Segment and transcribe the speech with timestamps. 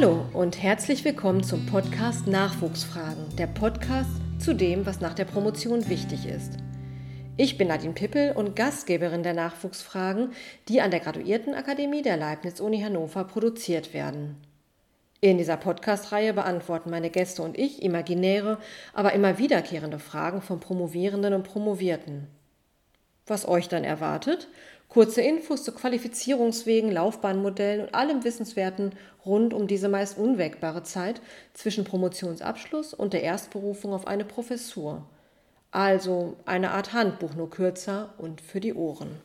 [0.00, 5.90] Hallo und herzlich willkommen zum Podcast Nachwuchsfragen, der Podcast zu dem, was nach der Promotion
[5.90, 6.54] wichtig ist.
[7.36, 10.32] Ich bin Nadine Pippel und Gastgeberin der Nachwuchsfragen,
[10.68, 14.38] die an der Graduiertenakademie der Leibniz-Uni Hannover produziert werden.
[15.20, 18.56] In dieser Podcast-Reihe beantworten meine Gäste und ich imaginäre,
[18.94, 22.26] aber immer wiederkehrende Fragen von Promovierenden und Promovierten.
[23.26, 24.48] Was euch dann erwartet?
[24.90, 28.92] Kurze Infos zu Qualifizierungswegen, Laufbahnmodellen und allem Wissenswerten
[29.24, 31.22] rund um diese meist unwägbare Zeit
[31.54, 35.06] zwischen Promotionsabschluss und der Erstberufung auf eine Professur.
[35.70, 39.20] Also eine Art Handbuch, nur kürzer und für die Ohren.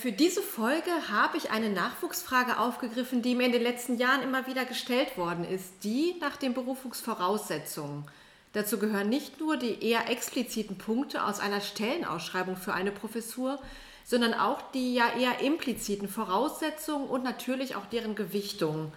[0.00, 4.46] Für diese Folge habe ich eine Nachwuchsfrage aufgegriffen, die mir in den letzten Jahren immer
[4.46, 8.06] wieder gestellt worden ist, die nach den Berufungsvoraussetzungen.
[8.54, 13.60] Dazu gehören nicht nur die eher expliziten Punkte aus einer Stellenausschreibung für eine Professur,
[14.08, 18.90] sondern auch die ja eher impliziten Voraussetzungen und natürlich auch deren Gewichtung.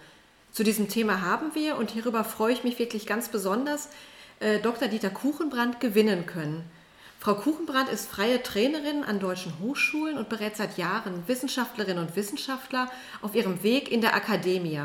[0.52, 3.90] Zu diesem Thema haben wir, und hierüber freue ich mich wirklich ganz besonders,
[4.40, 4.88] äh, Dr.
[4.88, 6.64] Dieter Kuchenbrand gewinnen können.
[7.20, 12.90] Frau Kuchenbrand ist freie Trainerin an deutschen Hochschulen und berät seit Jahren Wissenschaftlerinnen und Wissenschaftler
[13.20, 14.80] auf ihrem Weg in der Akademie.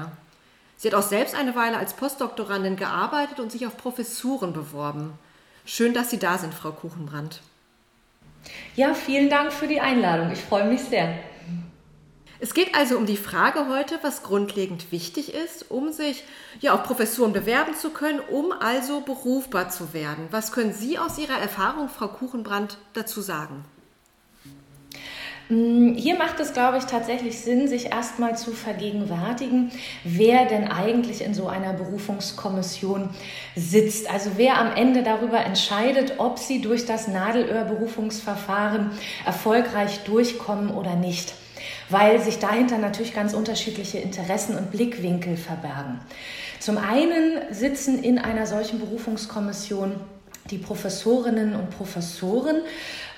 [0.75, 5.13] Sie hat auch selbst eine Weile als Postdoktorandin gearbeitet und sich auf Professuren beworben.
[5.65, 7.39] Schön, dass Sie da sind, Frau Kuchenbrand.
[8.75, 10.31] Ja, vielen Dank für die Einladung.
[10.31, 11.17] Ich freue mich sehr.
[12.39, 16.23] Es geht also um die Frage heute, was grundlegend wichtig ist, um sich
[16.59, 20.27] ja auf Professuren bewerben zu können, um also berufbar zu werden.
[20.29, 23.65] Was können Sie aus Ihrer Erfahrung, Frau Kuchenbrand, dazu sagen?
[25.49, 29.71] Mm, hier macht es, glaube ich, tatsächlich Sinn, sich erstmal zu vergegenwärtigen,
[30.03, 33.09] wer denn eigentlich in so einer Berufungskommission
[33.55, 34.11] sitzt.
[34.11, 38.91] Also wer am Ende darüber entscheidet, ob sie durch das Nadelöhr-Berufungsverfahren
[39.25, 41.33] erfolgreich durchkommen oder nicht.
[41.89, 45.99] Weil sich dahinter natürlich ganz unterschiedliche Interessen und Blickwinkel verbergen.
[46.59, 49.95] Zum einen sitzen in einer solchen Berufungskommission
[50.49, 52.57] die Professorinnen und Professoren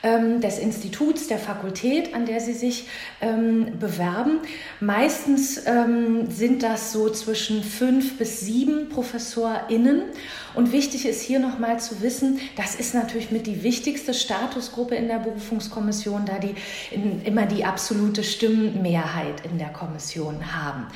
[0.03, 2.87] ähm, des Instituts, der Fakultät, an der sie sich
[3.21, 4.39] ähm, bewerben.
[4.79, 10.03] Meistens ähm, sind das so zwischen fünf bis sieben ProfessorInnen.
[10.55, 15.07] Und wichtig ist hier nochmal zu wissen, das ist natürlich mit die wichtigste Statusgruppe in
[15.07, 16.55] der Berufungskommission, da die
[16.91, 20.87] in, immer die absolute Stimmenmehrheit in der Kommission haben.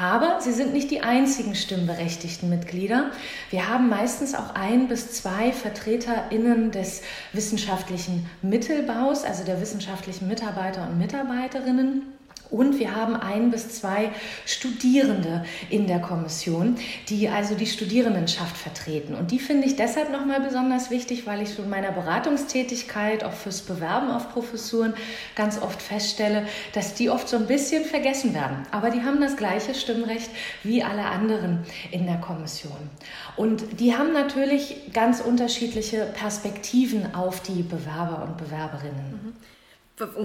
[0.00, 3.10] Aber sie sind nicht die einzigen stimmberechtigten Mitglieder.
[3.50, 10.86] Wir haben meistens auch ein bis zwei VertreterInnen des wissenschaftlichen Mittelbaus, also der wissenschaftlichen Mitarbeiter
[10.88, 12.17] und Mitarbeiterinnen.
[12.50, 14.10] Und wir haben ein bis zwei
[14.46, 16.76] Studierende in der Kommission,
[17.08, 19.14] die also die Studierendenschaft vertreten.
[19.14, 23.60] Und die finde ich deshalb nochmal besonders wichtig, weil ich in meiner Beratungstätigkeit, auch fürs
[23.62, 24.94] Bewerben auf Professuren,
[25.34, 28.66] ganz oft feststelle, dass die oft so ein bisschen vergessen werden.
[28.70, 30.30] Aber die haben das gleiche Stimmrecht
[30.62, 32.90] wie alle anderen in der Kommission.
[33.36, 39.20] Und die haben natürlich ganz unterschiedliche Perspektiven auf die Bewerber und Bewerberinnen.
[39.22, 39.57] Mhm.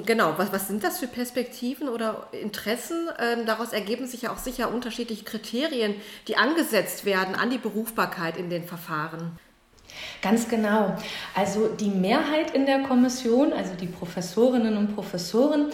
[0.06, 3.10] Genau, was, was sind das für Perspektiven oder Interessen?
[3.20, 5.96] Ähm, daraus ergeben sich ja auch sicher unterschiedliche Kriterien,
[6.28, 9.38] die angesetzt werden an die Berufbarkeit in den Verfahren.
[10.22, 10.98] Ganz genau.
[11.36, 15.72] Also die Mehrheit in der Kommission, also die Professorinnen und Professoren,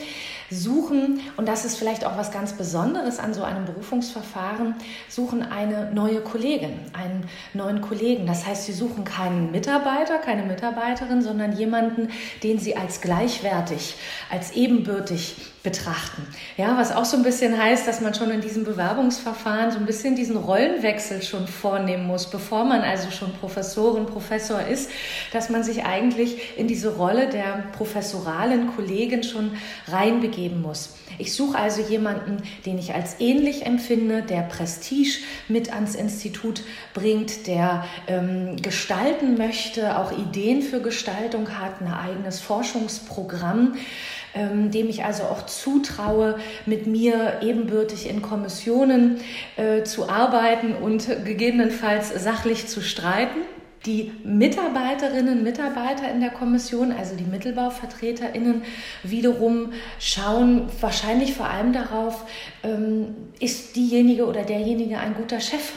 [0.52, 4.76] suchen, und das ist vielleicht auch was ganz Besonderes an so einem Berufungsverfahren,
[5.08, 8.26] suchen eine neue Kollegin, einen neuen Kollegen.
[8.26, 12.10] Das heißt, sie suchen keinen Mitarbeiter, keine Mitarbeiterin, sondern jemanden,
[12.44, 13.96] den sie als gleichwertig,
[14.30, 16.26] als ebenbürtig betrachten.
[16.56, 19.86] Ja, was auch so ein bisschen heißt, dass man schon in diesem Bewerbungsverfahren so ein
[19.86, 24.90] bisschen diesen Rollenwechsel schon vornehmen muss, bevor man also schon Professorin, Professor ist,
[25.34, 29.52] dass man sich eigentlich in diese Rolle der professoralen Kollegin schon
[30.40, 30.96] reinbegeben muss.
[31.18, 36.64] Ich suche also jemanden, den ich als ähnlich empfinde, der Prestige mit ans Institut
[36.94, 43.74] bringt, der ähm, gestalten möchte, auch Ideen für Gestaltung hat, ein eigenes Forschungsprogramm
[44.36, 46.38] ähm, dem ich also auch zutraue,
[46.68, 49.18] mit mir ebenbürtig in Kommissionen
[49.58, 53.40] äh, zu arbeiten und gegebenenfalls sachlich zu streiten.
[53.86, 58.64] Die Mitarbeiterinnen und Mitarbeiter in der Kommission, also die Mittelbauvertreterinnen,
[59.04, 62.26] wiederum schauen wahrscheinlich vor allem darauf,
[62.64, 65.72] ähm, ist diejenige oder derjenige ein guter Chef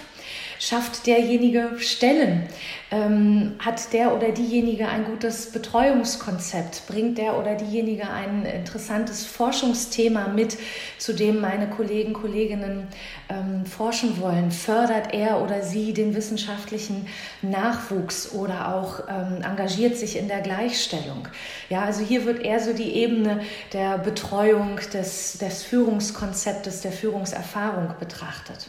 [0.64, 2.44] Schafft derjenige Stellen?
[2.93, 6.87] Ähm, hat der oder diejenige ein gutes Betreuungskonzept?
[6.87, 10.56] Bringt der oder diejenige ein interessantes Forschungsthema mit,
[10.99, 12.87] zu dem meine Kollegen, Kolleginnen
[13.29, 14.53] ähm, forschen wollen?
[14.53, 17.08] Fördert er oder sie den wissenschaftlichen
[17.43, 21.26] Nachwuchs oder auch ähm, engagiert sich in der Gleichstellung?
[21.70, 23.41] Ja, also hier wird eher so die Ebene
[23.73, 28.69] der Betreuung des, des Führungskonzeptes, der Führungserfahrung betrachtet.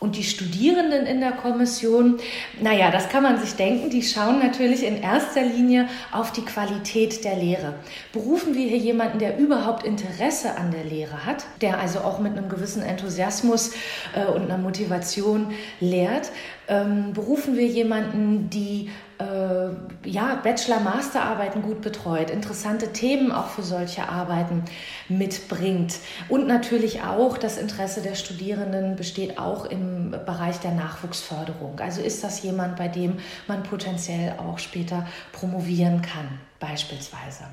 [0.00, 2.18] Und die Studierenden in der Kommission,
[2.58, 7.22] naja, das kann man sich denken, die schauen natürlich in erster Linie auf die Qualität
[7.22, 7.74] der Lehre.
[8.10, 12.32] Berufen wir hier jemanden, der überhaupt Interesse an der Lehre hat, der also auch mit
[12.32, 13.72] einem gewissen Enthusiasmus
[14.14, 16.32] äh, und einer Motivation lehrt?
[16.70, 24.08] Ähm, berufen wir jemanden, die äh, ja, Bachelor-Masterarbeiten gut betreut, interessante Themen auch für solche
[24.08, 24.62] Arbeiten
[25.08, 25.96] mitbringt.
[26.28, 31.80] Und natürlich auch das Interesse der Studierenden besteht auch im Bereich der Nachwuchsförderung.
[31.80, 33.18] Also ist das jemand, bei dem
[33.48, 37.46] man potenziell auch später promovieren kann, beispielsweise.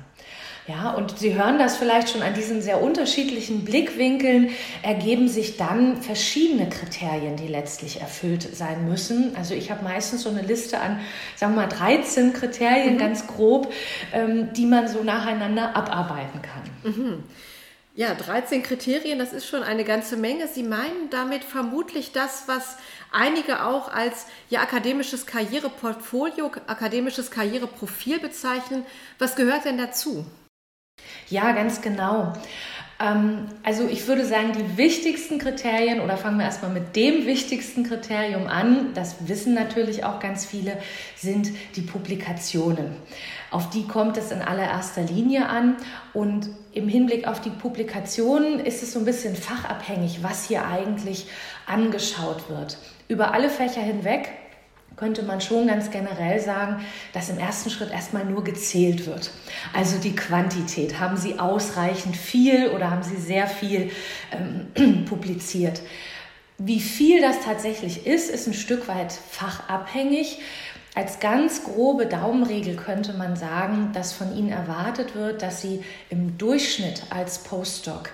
[0.68, 4.50] Ja, und Sie hören das vielleicht schon an diesen sehr unterschiedlichen Blickwinkeln,
[4.82, 9.34] ergeben sich dann verschiedene Kriterien, die letztlich erfüllt sein müssen.
[9.34, 11.00] Also ich habe meistens so eine Liste an,
[11.36, 12.98] sagen wir mal, 13 Kriterien, mhm.
[12.98, 13.72] ganz grob,
[14.12, 16.92] ähm, die man so nacheinander abarbeiten kann.
[16.92, 17.24] Mhm.
[17.94, 20.48] Ja, 13 Kriterien, das ist schon eine ganze Menge.
[20.48, 22.76] Sie meinen damit vermutlich das, was
[23.10, 28.84] einige auch als ja, akademisches Karriereportfolio, akademisches Karriereprofil bezeichnen.
[29.18, 30.26] Was gehört denn dazu?
[31.28, 32.32] Ja, ganz genau.
[33.00, 37.84] Ähm, also ich würde sagen, die wichtigsten Kriterien, oder fangen wir erstmal mit dem wichtigsten
[37.84, 40.78] Kriterium an, das wissen natürlich auch ganz viele,
[41.16, 42.96] sind die Publikationen.
[43.50, 45.76] Auf die kommt es in allererster Linie an.
[46.12, 51.26] Und im Hinblick auf die Publikationen ist es so ein bisschen fachabhängig, was hier eigentlich
[51.66, 52.76] angeschaut wird.
[53.08, 54.30] Über alle Fächer hinweg
[54.98, 59.30] könnte man schon ganz generell sagen, dass im ersten Schritt erstmal nur gezählt wird.
[59.72, 60.98] Also die Quantität.
[61.00, 63.90] Haben Sie ausreichend viel oder haben Sie sehr viel
[64.32, 65.80] ähm, publiziert?
[66.58, 70.40] Wie viel das tatsächlich ist, ist ein Stück weit fachabhängig.
[70.96, 76.36] Als ganz grobe Daumenregel könnte man sagen, dass von Ihnen erwartet wird, dass Sie im
[76.38, 78.10] Durchschnitt als Postdoc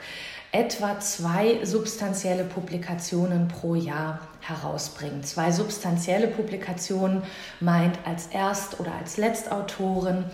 [0.55, 5.25] etwa zwei substanzielle Publikationen pro Jahr herausbringen.
[5.25, 7.25] Zwei substanzielle Publikationen
[7.59, 10.27] meint als Erst- oder als Letztautorin,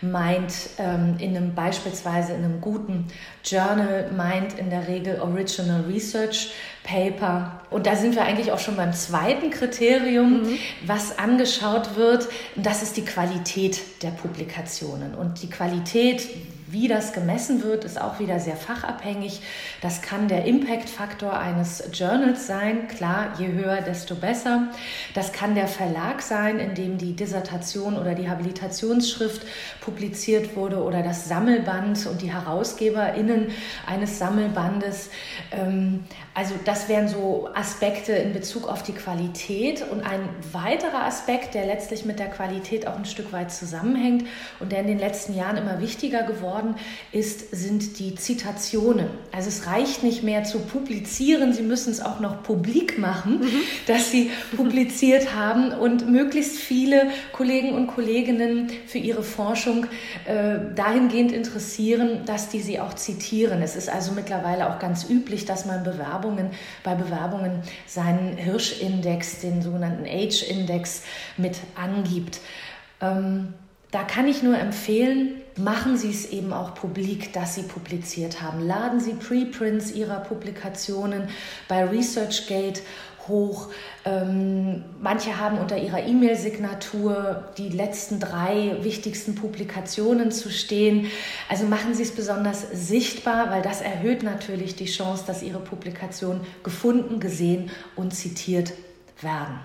[0.00, 3.06] meint ähm, in einem beispielsweise in einem guten
[3.44, 6.52] Journal, meint in der Regel Original Research
[6.82, 7.60] Paper.
[7.70, 10.58] Und da sind wir eigentlich auch schon beim zweiten Kriterium, mhm.
[10.86, 12.26] was angeschaut wird.
[12.56, 15.14] Das ist die Qualität der Publikationen.
[15.14, 16.26] Und die Qualität,
[16.70, 19.40] wie das gemessen wird, ist auch wieder sehr fachabhängig.
[19.80, 22.88] Das kann der Impact-Faktor eines Journals sein.
[22.88, 24.68] Klar, je höher, desto besser.
[25.14, 29.42] Das kann der Verlag sein, in dem die Dissertation oder die Habilitationsschrift
[29.80, 33.48] publiziert wurde oder das Sammelband und die HerausgeberInnen
[33.86, 35.10] eines Sammelbandes.
[35.52, 36.04] Ähm,
[36.34, 39.84] also das wären so Aspekte in Bezug auf die Qualität.
[39.90, 44.26] Und ein weiterer Aspekt, der letztlich mit der Qualität auch ein Stück weit zusammenhängt
[44.60, 46.57] und der in den letzten Jahren immer wichtiger geworden
[47.12, 49.08] ist, sind die Zitationen.
[49.32, 53.60] Also es reicht nicht mehr zu publizieren, Sie müssen es auch noch publik machen, mhm.
[53.86, 59.86] dass Sie publiziert haben und möglichst viele Kollegen und Kolleginnen für ihre Forschung
[60.26, 63.62] äh, dahingehend interessieren, dass die sie auch zitieren.
[63.62, 66.50] Es ist also mittlerweile auch ganz üblich, dass man Bewerbungen Bewerbungen,
[66.82, 71.02] bei Bewerbungen seinen Hirschindex, den sogenannten Age-Index
[71.36, 72.40] mit angibt.
[73.00, 73.54] Ähm,
[73.90, 78.66] da kann ich nur empfehlen, machen Sie es eben auch publik, dass Sie publiziert haben.
[78.66, 81.28] Laden Sie Preprints Ihrer Publikationen
[81.68, 82.82] bei ResearchGate
[83.28, 83.68] hoch.
[84.04, 91.10] Ähm, manche haben unter ihrer E-Mail-Signatur die letzten drei wichtigsten Publikationen zu stehen.
[91.48, 96.40] Also machen Sie es besonders sichtbar, weil das erhöht natürlich die Chance, dass Ihre Publikationen
[96.62, 98.72] gefunden, gesehen und zitiert
[99.20, 99.60] werden.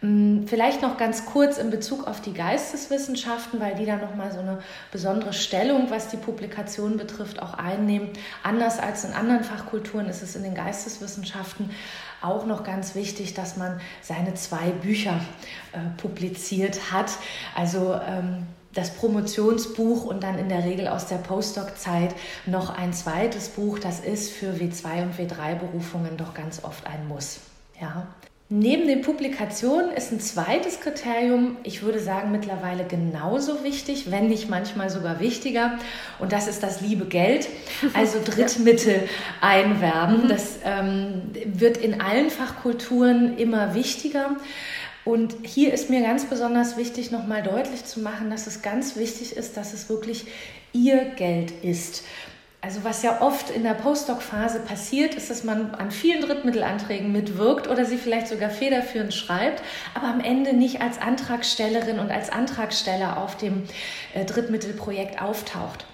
[0.00, 4.38] Mm, vielleicht noch ganz kurz in Bezug auf die Geisteswissenschaften, weil die da nochmal so
[4.38, 4.60] eine
[4.92, 8.10] besondere Stellung, was die Publikation betrifft, auch einnehmen.
[8.44, 11.70] Anders als in anderen Fachkulturen ist es in den Geisteswissenschaften
[12.22, 15.20] auch noch ganz wichtig, dass man seine zwei Bücher
[15.72, 17.10] äh, publiziert hat.
[17.56, 22.14] Also ähm, das Promotionsbuch und dann in der Regel aus der Postdoc-Zeit
[22.46, 23.80] noch ein zweites Buch.
[23.80, 27.40] Das ist für W2 und W3-Berufungen doch ganz oft ein Muss.
[27.80, 28.06] Ja.
[28.50, 34.48] Neben den Publikationen ist ein zweites Kriterium, ich würde sagen, mittlerweile genauso wichtig, wenn nicht
[34.48, 35.78] manchmal sogar wichtiger.
[36.18, 37.46] Und das ist das liebe Geld,
[37.92, 39.06] also Drittmittel
[39.42, 40.24] einwerben.
[40.24, 40.28] Mhm.
[40.28, 44.36] Das ähm, wird in allen Fachkulturen immer wichtiger.
[45.04, 49.36] Und hier ist mir ganz besonders wichtig, nochmal deutlich zu machen, dass es ganz wichtig
[49.36, 50.24] ist, dass es wirklich
[50.72, 52.02] Ihr Geld ist.
[52.60, 57.68] Also was ja oft in der Postdoc-Phase passiert, ist, dass man an vielen Drittmittelanträgen mitwirkt
[57.68, 59.62] oder sie vielleicht sogar federführend schreibt,
[59.94, 63.62] aber am Ende nicht als Antragstellerin und als Antragsteller auf dem
[64.12, 65.86] äh, Drittmittelprojekt auftaucht.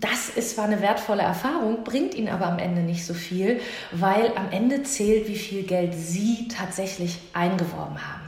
[0.00, 3.60] das ist zwar eine wertvolle Erfahrung, bringt ihnen aber am Ende nicht so viel,
[3.92, 8.21] weil am Ende zählt, wie viel Geld sie tatsächlich eingeworben haben.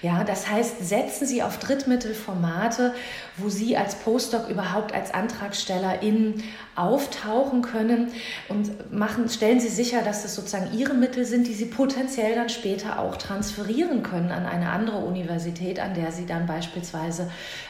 [0.00, 2.94] Ja, das heißt, setzen Sie auf Drittmittelformate,
[3.36, 6.44] wo Sie als Postdoc überhaupt als Antragstellerin
[6.76, 8.12] auftauchen können
[8.48, 12.48] und machen, stellen Sie sicher, dass das sozusagen Ihre Mittel sind, die Sie potenziell dann
[12.48, 17.28] später auch transferieren können an eine andere Universität, an der Sie dann beispielsweise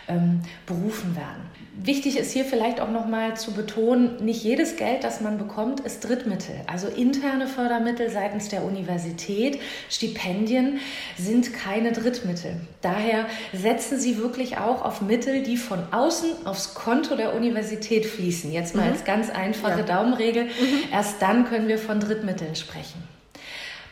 [0.08, 1.48] ähm, berufen werden.
[1.80, 6.00] Wichtig ist hier vielleicht auch nochmal zu betonen, nicht jedes Geld, das man bekommt, ist
[6.00, 6.56] Drittmittel.
[6.66, 10.80] Also interne Fördermittel seitens der Universität, Stipendien
[11.16, 12.56] sind keine Drittmittel.
[12.80, 18.50] Daher setzen Sie wirklich auch auf Mittel, die von außen aufs Konto der Universität fließen.
[18.50, 18.92] Jetzt mal mhm.
[18.92, 19.86] als ganz einfache ja.
[19.86, 20.46] Daumenregel.
[20.46, 20.50] Mhm.
[20.92, 23.04] Erst dann können wir von Drittmitteln sprechen.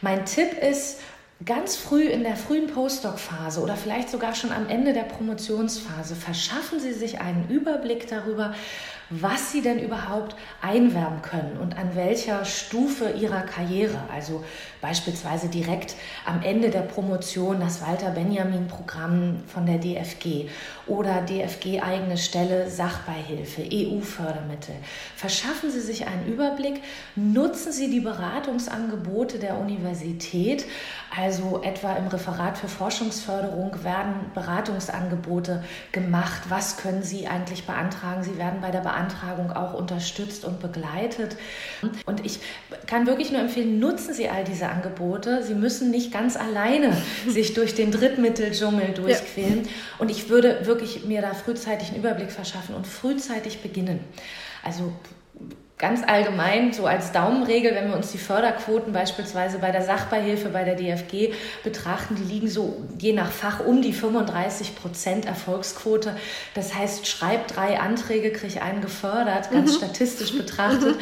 [0.03, 0.99] Mein Tipp ist,
[1.45, 6.81] ganz früh in der frühen Postdoc-Phase oder vielleicht sogar schon am Ende der Promotionsphase verschaffen
[6.81, 8.55] Sie sich einen Überblick darüber,
[9.11, 14.45] was sie denn überhaupt einwerben können und an welcher Stufe ihrer Karriere, also
[14.81, 20.49] beispielsweise direkt am Ende der Promotion das Walter Benjamin Programm von der DFG
[20.89, 24.75] oder DFG eigene Stelle Sachbeihilfe, EU-Fördermittel.
[25.15, 26.83] Verschaffen Sie sich einen Überblick,
[27.15, 30.65] nutzen Sie die Beratungsangebote der Universität,
[31.17, 36.43] also etwa im Referat für Forschungsförderung werden Beratungsangebote gemacht.
[36.51, 38.23] Was können Sie eigentlich beantragen?
[38.23, 41.37] Sie werden bei der Beantragung auch unterstützt und begleitet.
[42.05, 42.41] Und ich
[42.87, 45.43] kann wirklich nur empfehlen, nutzen Sie all diese Angebote.
[45.43, 46.95] Sie müssen nicht ganz alleine
[47.29, 49.65] sich durch den Drittmitteldschungel durchquälen.
[49.65, 49.71] Ja.
[49.99, 54.01] Und ich würde wirklich mir da frühzeitig einen Überblick verschaffen und frühzeitig beginnen.
[54.63, 54.93] Also
[55.79, 60.65] ganz allgemein, so als Daumenregel, wenn wir uns die Förderquoten beispielsweise bei der Sachbeihilfe bei
[60.65, 66.17] der DFG betrachten, die liegen so je nach Fach um die 35 Prozent Erfolgsquote.
[66.55, 69.77] Das heißt, schreib drei Anträge, krieg einen gefördert, ganz mhm.
[69.77, 70.97] statistisch betrachtet.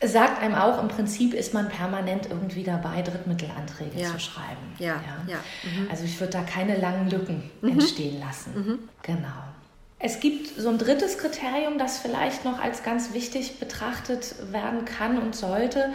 [0.00, 4.06] Sagt einem auch, im Prinzip ist man permanent irgendwie dabei, Drittmittelanträge ja.
[4.12, 4.76] zu schreiben.
[4.78, 4.94] Ja,
[5.26, 5.32] ja.
[5.32, 5.38] ja.
[5.64, 5.90] Mhm.
[5.90, 7.72] Also ich würde da keine langen Lücken mhm.
[7.72, 8.52] entstehen lassen.
[8.54, 8.78] Mhm.
[9.02, 9.47] Genau.
[10.00, 15.18] Es gibt so ein drittes Kriterium, das vielleicht noch als ganz wichtig betrachtet werden kann
[15.18, 15.92] und sollte.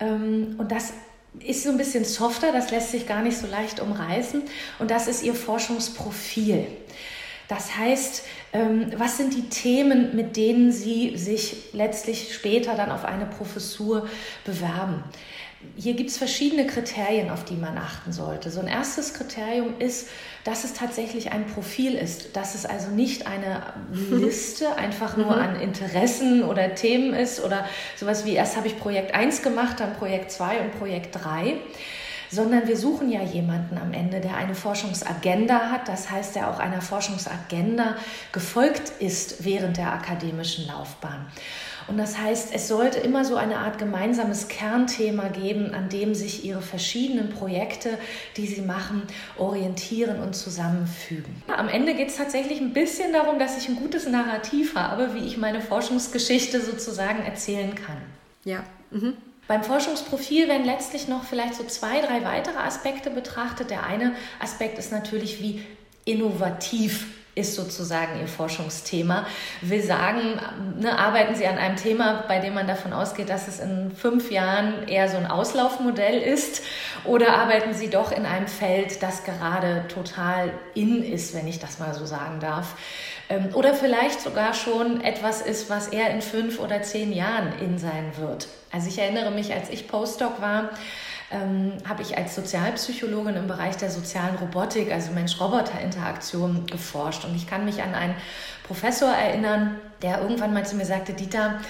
[0.00, 0.94] Ähm, und das
[1.40, 4.42] ist so ein bisschen softer, das lässt sich gar nicht so leicht umreißen.
[4.78, 6.66] Und das ist Ihr Forschungsprofil.
[7.48, 13.04] Das heißt, ähm, was sind die Themen, mit denen Sie sich letztlich später dann auf
[13.04, 14.08] eine Professur
[14.46, 15.04] bewerben?
[15.76, 18.50] Hier gibt es verschiedene Kriterien, auf die man achten sollte.
[18.50, 20.08] So ein erstes Kriterium ist,
[20.44, 23.62] dass es tatsächlich ein Profil ist, dass es also nicht eine
[24.10, 25.42] Liste einfach nur mhm.
[25.42, 27.66] an Interessen oder Themen ist oder
[27.96, 31.56] sowas wie erst habe ich Projekt 1 gemacht, dann Projekt 2 und Projekt 3
[32.32, 36.58] sondern wir suchen ja jemanden am Ende, der eine Forschungsagenda hat, das heißt, der auch
[36.58, 37.96] einer Forschungsagenda
[38.32, 41.26] gefolgt ist während der akademischen Laufbahn.
[41.88, 46.44] Und das heißt, es sollte immer so eine Art gemeinsames Kernthema geben, an dem sich
[46.44, 47.98] Ihre verschiedenen Projekte,
[48.36, 49.02] die Sie machen,
[49.36, 51.42] orientieren und zusammenfügen.
[51.48, 55.26] Am Ende geht es tatsächlich ein bisschen darum, dass ich ein gutes Narrativ habe, wie
[55.26, 57.98] ich meine Forschungsgeschichte sozusagen erzählen kann.
[58.44, 58.64] Ja.
[58.90, 59.14] Mhm.
[59.48, 63.70] Beim Forschungsprofil werden letztlich noch vielleicht so zwei, drei weitere Aspekte betrachtet.
[63.70, 65.64] Der eine Aspekt ist natürlich, wie
[66.04, 69.26] innovativ ist sozusagen ihr Forschungsthema.
[69.62, 70.38] Will sagen,
[70.78, 74.30] ne, arbeiten Sie an einem Thema, bei dem man davon ausgeht, dass es in fünf
[74.30, 76.62] Jahren eher so ein Auslaufmodell ist,
[77.04, 81.78] oder arbeiten Sie doch in einem Feld, das gerade total in ist, wenn ich das
[81.78, 82.74] mal so sagen darf,
[83.28, 87.78] ähm, oder vielleicht sogar schon etwas ist, was eher in fünf oder zehn Jahren in
[87.78, 88.48] sein wird.
[88.70, 90.70] Also ich erinnere mich, als ich Postdoc war,
[91.32, 97.24] ähm, habe ich als Sozialpsychologin im Bereich der sozialen Robotik, also Mensch-Roboter-Interaktion, geforscht.
[97.24, 98.14] Und ich kann mich an einen
[98.64, 101.60] Professor erinnern, der irgendwann mal zu mir sagte, Dieter,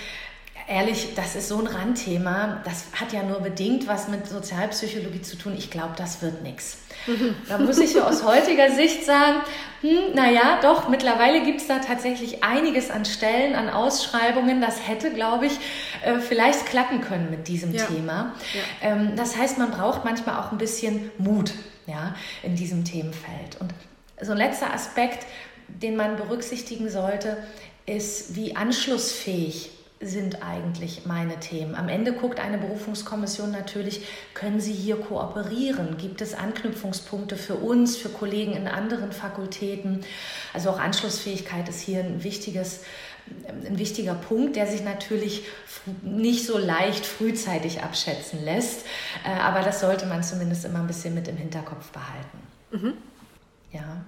[0.73, 5.37] ehrlich, das ist so ein Randthema, das hat ja nur bedingt was mit Sozialpsychologie zu
[5.37, 5.55] tun.
[5.57, 6.79] Ich glaube, das wird nichts.
[7.49, 9.41] Da muss ich aus heutiger Sicht sagen,
[9.81, 14.61] hm, naja, doch, mittlerweile gibt es da tatsächlich einiges an Stellen, an Ausschreibungen.
[14.61, 15.59] Das hätte, glaube ich,
[16.05, 17.85] äh, vielleicht klappen können mit diesem ja.
[17.85, 18.35] Thema.
[18.55, 18.91] Ja.
[18.91, 21.53] Ähm, das heißt, man braucht manchmal auch ein bisschen Mut
[21.87, 23.61] ja, in diesem Themenfeld.
[23.61, 23.75] Und
[24.21, 25.27] so ein letzter Aspekt,
[25.69, 27.37] den man berücksichtigen sollte,
[27.85, 29.71] ist, wie anschlussfähig
[30.03, 31.75] sind eigentlich meine Themen.
[31.75, 35.97] Am Ende guckt eine Berufungskommission natürlich, können Sie hier kooperieren?
[35.97, 40.01] Gibt es Anknüpfungspunkte für uns, für Kollegen in anderen Fakultäten?
[40.53, 42.81] Also auch Anschlussfähigkeit ist hier ein wichtiges
[43.67, 45.45] ein wichtiger Punkt, der sich natürlich
[46.03, 48.85] nicht so leicht frühzeitig abschätzen lässt,
[49.25, 52.39] äh, aber das sollte man zumindest immer ein bisschen mit im Hinterkopf behalten.
[52.73, 52.95] Mhm.
[53.73, 54.05] Ja.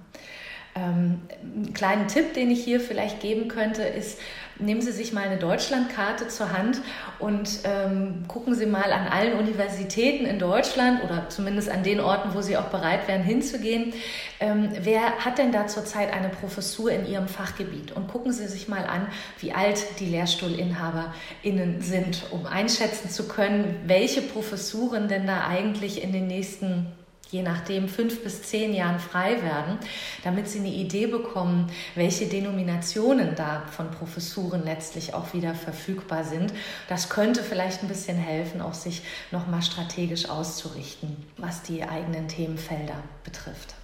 [0.75, 4.19] Ähm, einen kleinen Tipp, den ich hier vielleicht geben könnte, ist,
[4.59, 6.81] nehmen Sie sich mal eine Deutschlandkarte zur Hand
[7.19, 12.33] und ähm, gucken Sie mal an allen Universitäten in Deutschland oder zumindest an den Orten,
[12.33, 13.93] wo Sie auch bereit wären hinzugehen.
[14.39, 17.91] Ähm, wer hat denn da zurzeit eine Professur in Ihrem Fachgebiet?
[17.91, 19.07] Und gucken Sie sich mal an,
[19.39, 26.11] wie alt die LehrstuhlinhaberInnen sind, um einschätzen zu können, welche Professuren denn da eigentlich in
[26.11, 26.87] den nächsten
[27.31, 29.77] je nachdem fünf bis zehn Jahren frei werden,
[30.23, 36.53] damit sie eine Idee bekommen, welche Denominationen da von Professuren letztlich auch wieder verfügbar sind.
[36.87, 39.01] Das könnte vielleicht ein bisschen helfen, auch sich
[39.31, 43.75] nochmal strategisch auszurichten, was die eigenen Themenfelder betrifft.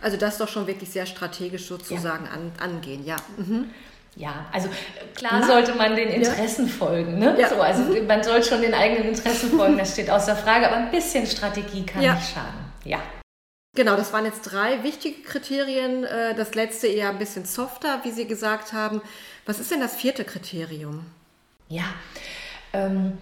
[0.00, 2.30] Also das doch schon wirklich sehr strategisch sozusagen ja.
[2.30, 3.16] an, angehen, ja.
[3.36, 3.66] Mhm.
[4.14, 4.68] Ja, also
[5.14, 5.46] klar mhm.
[5.46, 6.72] sollte man den Interessen ja.
[6.72, 7.18] folgen.
[7.18, 7.34] Ne?
[7.38, 7.48] Ja.
[7.48, 8.06] So, also mhm.
[8.06, 11.84] man soll schon den eigenen Interessen folgen, das steht außer Frage, aber ein bisschen Strategie
[11.86, 12.14] kann ja.
[12.14, 12.61] nicht schaden.
[12.84, 13.00] Ja.
[13.74, 16.04] Genau, das waren jetzt drei wichtige Kriterien.
[16.04, 19.00] Äh, das letzte eher ein bisschen softer, wie Sie gesagt haben.
[19.46, 21.06] Was ist denn das vierte Kriterium?
[21.68, 21.84] Ja,
[22.74, 23.18] ähm,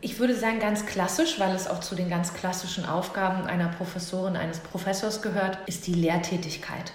[0.00, 4.36] ich würde sagen ganz klassisch, weil es auch zu den ganz klassischen Aufgaben einer Professorin,
[4.36, 6.92] eines Professors gehört, ist die Lehrtätigkeit.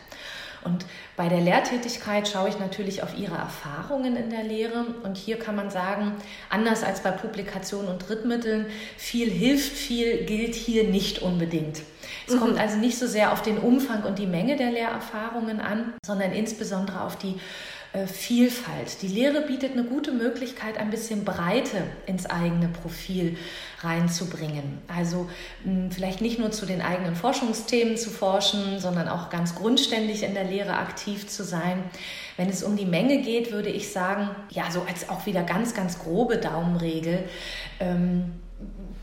[0.63, 4.86] Und bei der Lehrtätigkeit schaue ich natürlich auf ihre Erfahrungen in der Lehre.
[5.03, 6.13] Und hier kann man sagen,
[6.50, 8.65] anders als bei Publikationen und Drittmitteln,
[8.97, 11.83] viel hilft, viel gilt hier nicht unbedingt.
[12.27, 12.39] Es mhm.
[12.39, 16.31] kommt also nicht so sehr auf den Umfang und die Menge der Lehrerfahrungen an, sondern
[16.34, 17.36] insbesondere auf die
[17.93, 19.01] äh, Vielfalt.
[19.01, 23.38] Die Lehre bietet eine gute Möglichkeit, ein bisschen Breite ins eigene Profil
[23.79, 24.79] reinzubringen.
[24.88, 25.29] Also
[25.91, 30.43] vielleicht nicht nur zu den eigenen Forschungsthemen zu forschen, sondern auch ganz grundständig in der
[30.43, 31.84] Lehre aktiv zu sein.
[32.36, 35.74] Wenn es um die Menge geht, würde ich sagen, ja, so als auch wieder ganz,
[35.74, 37.24] ganz grobe Daumenregel.
[37.79, 38.34] Ähm,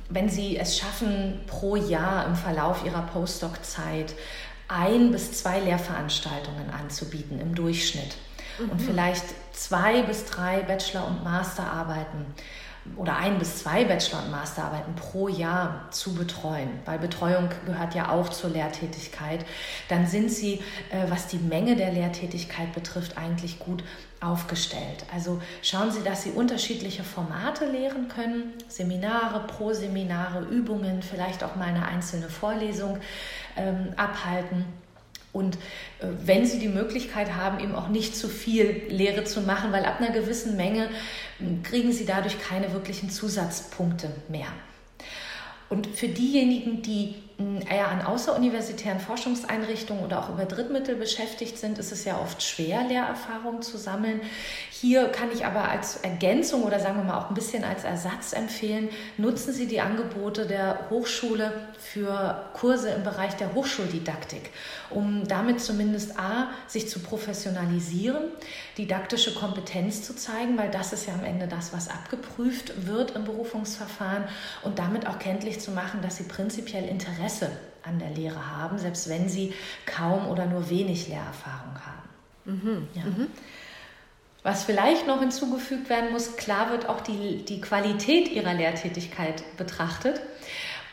[0.08, 4.14] wenn Sie es schaffen, pro Jahr im Verlauf Ihrer Postdoc-Zeit
[4.68, 8.16] ein bis zwei Lehrveranstaltungen anzubieten im Durchschnitt
[8.58, 8.70] mhm.
[8.70, 12.26] und vielleicht zwei bis drei Bachelor- und Masterarbeiten
[12.96, 18.10] oder ein bis zwei Bachelor- und Masterarbeiten pro Jahr zu betreuen, weil Betreuung gehört ja
[18.10, 19.44] auch zur Lehrtätigkeit,
[19.88, 23.82] dann sind sie, äh, was die Menge der Lehrtätigkeit betrifft, eigentlich gut
[24.24, 25.04] aufgestellt.
[25.12, 31.68] Also schauen Sie, dass Sie unterschiedliche Formate lehren können, Seminare, Pro-Seminare, Übungen, vielleicht auch mal
[31.68, 32.98] eine einzelne Vorlesung
[33.56, 34.64] ähm, abhalten
[35.34, 39.72] und äh, wenn Sie die Möglichkeit haben, eben auch nicht zu viel Lehre zu machen,
[39.72, 40.88] weil ab einer gewissen Menge
[41.38, 44.46] hm, kriegen Sie dadurch keine wirklichen Zusatzpunkte mehr.
[45.68, 47.16] Und für diejenigen, die
[47.68, 52.84] eher an außeruniversitären Forschungseinrichtungen oder auch über Drittmittel beschäftigt sind, ist es ja oft schwer,
[52.84, 54.20] Lehrerfahrung zu sammeln.
[54.70, 58.34] Hier kann ich aber als Ergänzung oder sagen wir mal auch ein bisschen als Ersatz
[58.34, 64.50] empfehlen, nutzen Sie die Angebote der Hochschule für Kurse im Bereich der Hochschuldidaktik,
[64.90, 68.22] um damit zumindest A, sich zu professionalisieren,
[68.78, 73.24] didaktische Kompetenz zu zeigen, weil das ist ja am Ende das, was abgeprüft wird im
[73.24, 74.24] Berufungsverfahren
[74.62, 77.50] und damit auch kenntlich zu machen, dass Sie prinzipiell Interesse Interesse
[77.82, 79.52] an der Lehre haben, selbst wenn sie
[79.86, 82.08] kaum oder nur wenig Lehrerfahrung haben.
[82.44, 82.88] Mhm.
[82.94, 83.04] Ja.
[83.04, 83.26] Mhm.
[84.42, 90.20] Was vielleicht noch hinzugefügt werden muss, klar wird auch die, die Qualität ihrer Lehrtätigkeit betrachtet.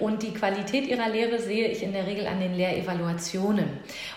[0.01, 3.67] Und die Qualität ihrer Lehre sehe ich in der Regel an den Lehrevaluationen.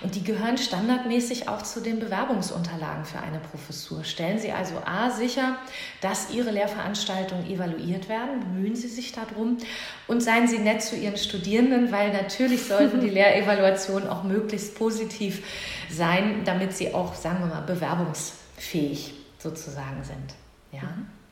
[0.02, 4.02] Und die gehören standardmäßig auch zu den Bewerbungsunterlagen für eine Professur.
[4.02, 5.58] Stellen Sie also A sicher,
[6.00, 9.58] dass Ihre Lehrveranstaltungen evaluiert werden, bemühen Sie sich darum
[10.06, 15.42] und seien Sie nett zu Ihren Studierenden, weil natürlich sollten die Lehrevaluationen auch möglichst positiv
[15.90, 20.34] sein, damit sie auch, sagen wir mal, bewerbungsfähig sozusagen sind.
[20.72, 20.82] Ja.
[20.82, 21.23] Mhm.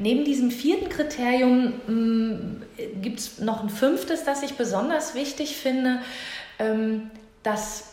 [0.00, 2.62] Neben diesem vierten Kriterium mm,
[3.02, 6.00] gibt es noch ein fünftes, das ich besonders wichtig finde,
[6.58, 7.10] ähm,
[7.42, 7.84] das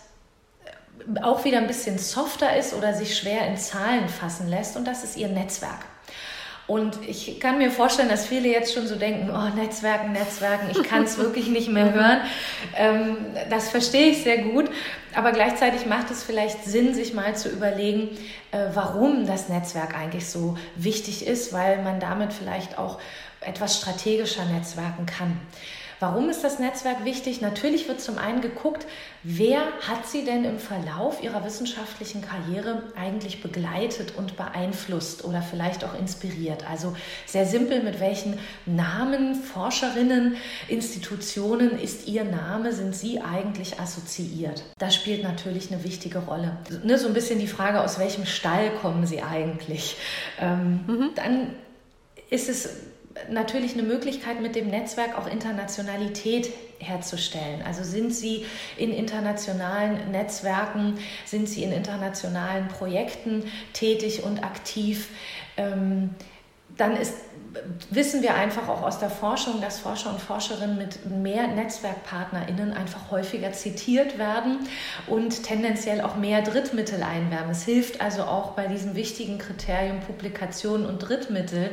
[1.22, 5.04] auch wieder ein bisschen softer ist oder sich schwer in Zahlen fassen lässt und das
[5.04, 5.86] ist ihr Netzwerk.
[6.68, 10.84] Und ich kann mir vorstellen, dass viele jetzt schon so denken, oh, Netzwerken, Netzwerken, ich
[10.84, 12.20] kann es wirklich nicht mehr hören.
[12.76, 13.18] Ähm,
[13.50, 14.70] das verstehe ich sehr gut.
[15.16, 18.10] Aber gleichzeitig macht es vielleicht Sinn, sich mal zu überlegen,
[18.52, 23.00] äh, warum das Netzwerk eigentlich so wichtig ist, weil man damit vielleicht auch
[23.40, 25.40] etwas strategischer netzwerken kann.
[26.00, 27.42] Warum ist das Netzwerk wichtig?
[27.42, 28.86] Natürlich wird zum einen geguckt,
[29.24, 35.84] wer hat sie denn im Verlauf ihrer wissenschaftlichen Karriere eigentlich begleitet und beeinflusst oder vielleicht
[35.84, 36.70] auch inspiriert.
[36.70, 44.64] Also sehr simpel, mit welchen Namen, Forscherinnen, Institutionen ist ihr Name, sind sie eigentlich assoziiert?
[44.78, 46.58] Das spielt natürlich eine wichtige Rolle.
[46.84, 49.98] Ne, so ein bisschen die Frage, aus welchem Stall kommen sie eigentlich?
[50.40, 51.10] Ähm, mhm.
[51.16, 51.56] Dann
[52.30, 52.70] ist es
[53.30, 57.62] natürlich eine Möglichkeit, mit dem Netzwerk auch Internationalität herzustellen.
[57.66, 58.46] Also sind Sie
[58.78, 65.10] in internationalen Netzwerken, sind Sie in internationalen Projekten tätig und aktiv,
[65.58, 66.12] ähm,
[66.78, 67.14] dann ist
[67.90, 73.12] wissen wir einfach auch aus der Forschung, dass Forscher und Forscherinnen mit mehr NetzwerkpartnerInnen einfach
[73.12, 74.60] häufiger zitiert werden
[75.08, 77.52] und tendenziell auch mehr Drittmittel einwerben.
[77.52, 81.72] Es hilft also auch bei diesem wichtigen Kriterium Publikation und Drittmittel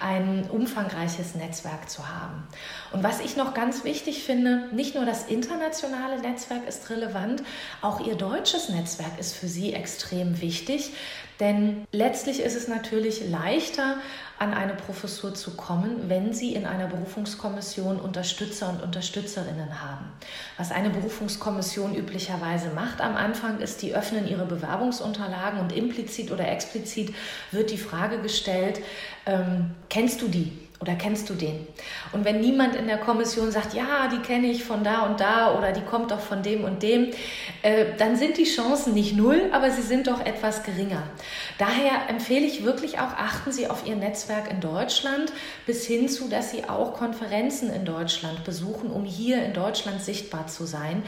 [0.00, 2.46] ein umfangreiches Netzwerk zu haben.
[2.92, 7.42] Und was ich noch ganz wichtig finde, nicht nur das internationale Netzwerk ist relevant,
[7.82, 10.92] auch Ihr deutsches Netzwerk ist für Sie extrem wichtig,
[11.40, 13.96] denn letztlich ist es natürlich leichter,
[14.38, 20.04] an eine Professur zu kommen, wenn Sie in einer Berufungskommission Unterstützer und Unterstützerinnen haben.
[20.58, 26.48] Was eine Berufungskommission üblicherweise macht am Anfang, ist, die öffnen ihre Bewerbungsunterlagen und implizit oder
[26.48, 27.14] explizit
[27.50, 28.80] wird die Frage gestellt,
[29.24, 30.65] ähm, kennst du die?
[30.78, 31.66] Oder kennst du den?
[32.12, 35.56] Und wenn niemand in der Kommission sagt, ja, die kenne ich von da und da
[35.56, 37.12] oder die kommt doch von dem und dem,
[37.62, 41.02] äh, dann sind die Chancen nicht null, aber sie sind doch etwas geringer.
[41.56, 45.32] Daher empfehle ich wirklich auch, achten Sie auf Ihr Netzwerk in Deutschland
[45.64, 50.46] bis hin zu, dass Sie auch Konferenzen in Deutschland besuchen, um hier in Deutschland sichtbar
[50.46, 51.02] zu sein,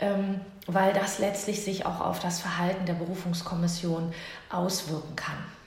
[0.00, 4.12] ähm, weil das letztlich sich auch auf das Verhalten der Berufungskommission
[4.48, 5.57] auswirken kann.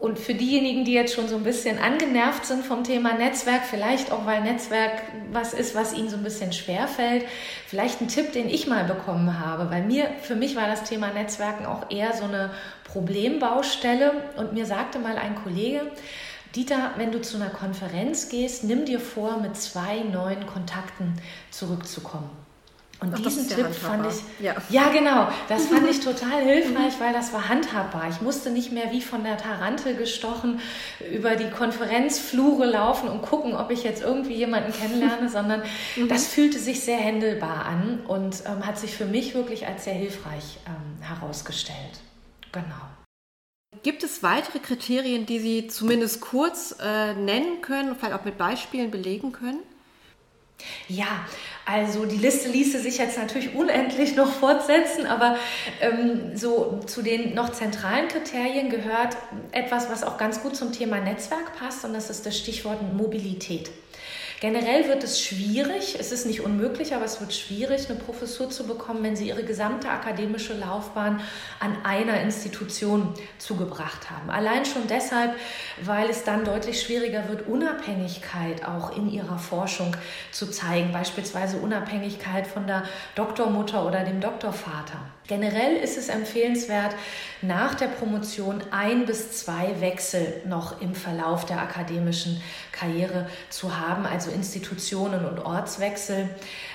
[0.00, 4.10] Und für diejenigen, die jetzt schon so ein bisschen angenervt sind vom Thema Netzwerk, vielleicht
[4.10, 7.26] auch weil Netzwerk was ist, was ihnen so ein bisschen schwer fällt,
[7.66, 11.08] vielleicht ein Tipp, den ich mal bekommen habe, weil mir, für mich war das Thema
[11.08, 12.50] Netzwerken auch eher so eine
[12.84, 15.82] Problembaustelle und mir sagte mal ein Kollege,
[16.56, 22.30] Dieter, wenn du zu einer Konferenz gehst, nimm dir vor, mit zwei neuen Kontakten zurückzukommen.
[23.00, 24.54] Und Ach, diesen Tipp fand ich, ja.
[24.68, 28.08] ja genau, das fand ich total hilfreich, weil das war handhabbar.
[28.10, 30.60] Ich musste nicht mehr wie von der Tarantel gestochen
[31.10, 35.62] über die Konferenzflure laufen und gucken, ob ich jetzt irgendwie jemanden kennenlerne, sondern
[35.96, 36.08] mhm.
[36.08, 39.94] das fühlte sich sehr händelbar an und ähm, hat sich für mich wirklich als sehr
[39.94, 42.00] hilfreich ähm, herausgestellt.
[42.52, 42.90] Genau.
[43.82, 48.90] Gibt es weitere Kriterien, die Sie zumindest kurz äh, nennen können, vielleicht auch mit Beispielen
[48.90, 49.60] belegen können?
[50.88, 51.26] Ja,
[51.66, 55.36] also die Liste ließe sich jetzt natürlich unendlich noch fortsetzen, aber
[55.80, 59.16] ähm, so zu den noch zentralen Kriterien gehört
[59.52, 63.70] etwas, was auch ganz gut zum Thema Netzwerk passt und das ist das Stichwort Mobilität.
[64.40, 68.66] Generell wird es schwierig, es ist nicht unmöglich, aber es wird schwierig, eine Professur zu
[68.66, 71.20] bekommen, wenn Sie Ihre gesamte akademische Laufbahn
[71.58, 74.30] an einer Institution zugebracht haben.
[74.30, 75.34] Allein schon deshalb,
[75.82, 79.94] weil es dann deutlich schwieriger wird, Unabhängigkeit auch in Ihrer Forschung
[80.30, 82.84] zu zeigen, beispielsweise Unabhängigkeit von der
[83.16, 85.02] Doktormutter oder dem Doktorvater.
[85.30, 86.92] Generell ist es empfehlenswert,
[87.40, 94.06] nach der Promotion ein bis zwei Wechsel noch im Verlauf der akademischen Karriere zu haben,
[94.06, 96.28] also Institutionen und Ortswechsel.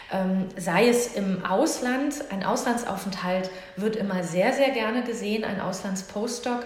[0.09, 6.65] Ähm, sei es im Ausland, ein Auslandsaufenthalt wird immer sehr, sehr gerne gesehen, ein Auslandspostdoc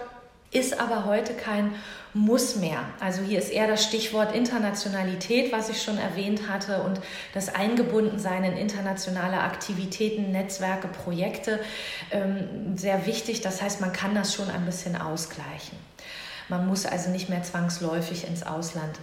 [0.52, 1.74] ist aber heute kein
[2.12, 2.84] Muss mehr.
[2.98, 7.00] Also hier ist eher das Stichwort Internationalität, was ich schon erwähnt hatte, und
[7.34, 11.60] das Eingebundensein in internationale Aktivitäten, Netzwerke, Projekte
[12.10, 13.42] ähm, sehr wichtig.
[13.42, 15.78] Das heißt, man kann das schon ein bisschen ausgleichen.
[16.50, 18.98] Man muss also nicht mehr zwangsläufig ins Ausland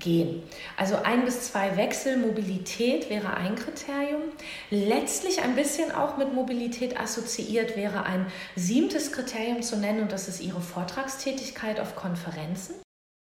[0.00, 0.42] gehen.
[0.76, 4.22] Also ein bis zwei Wechsel, Mobilität wäre ein Kriterium.
[4.70, 10.26] Letztlich ein bisschen auch mit Mobilität assoziiert wäre ein siebtes Kriterium zu nennen und das
[10.26, 12.74] ist Ihre Vortragstätigkeit auf Konferenzen.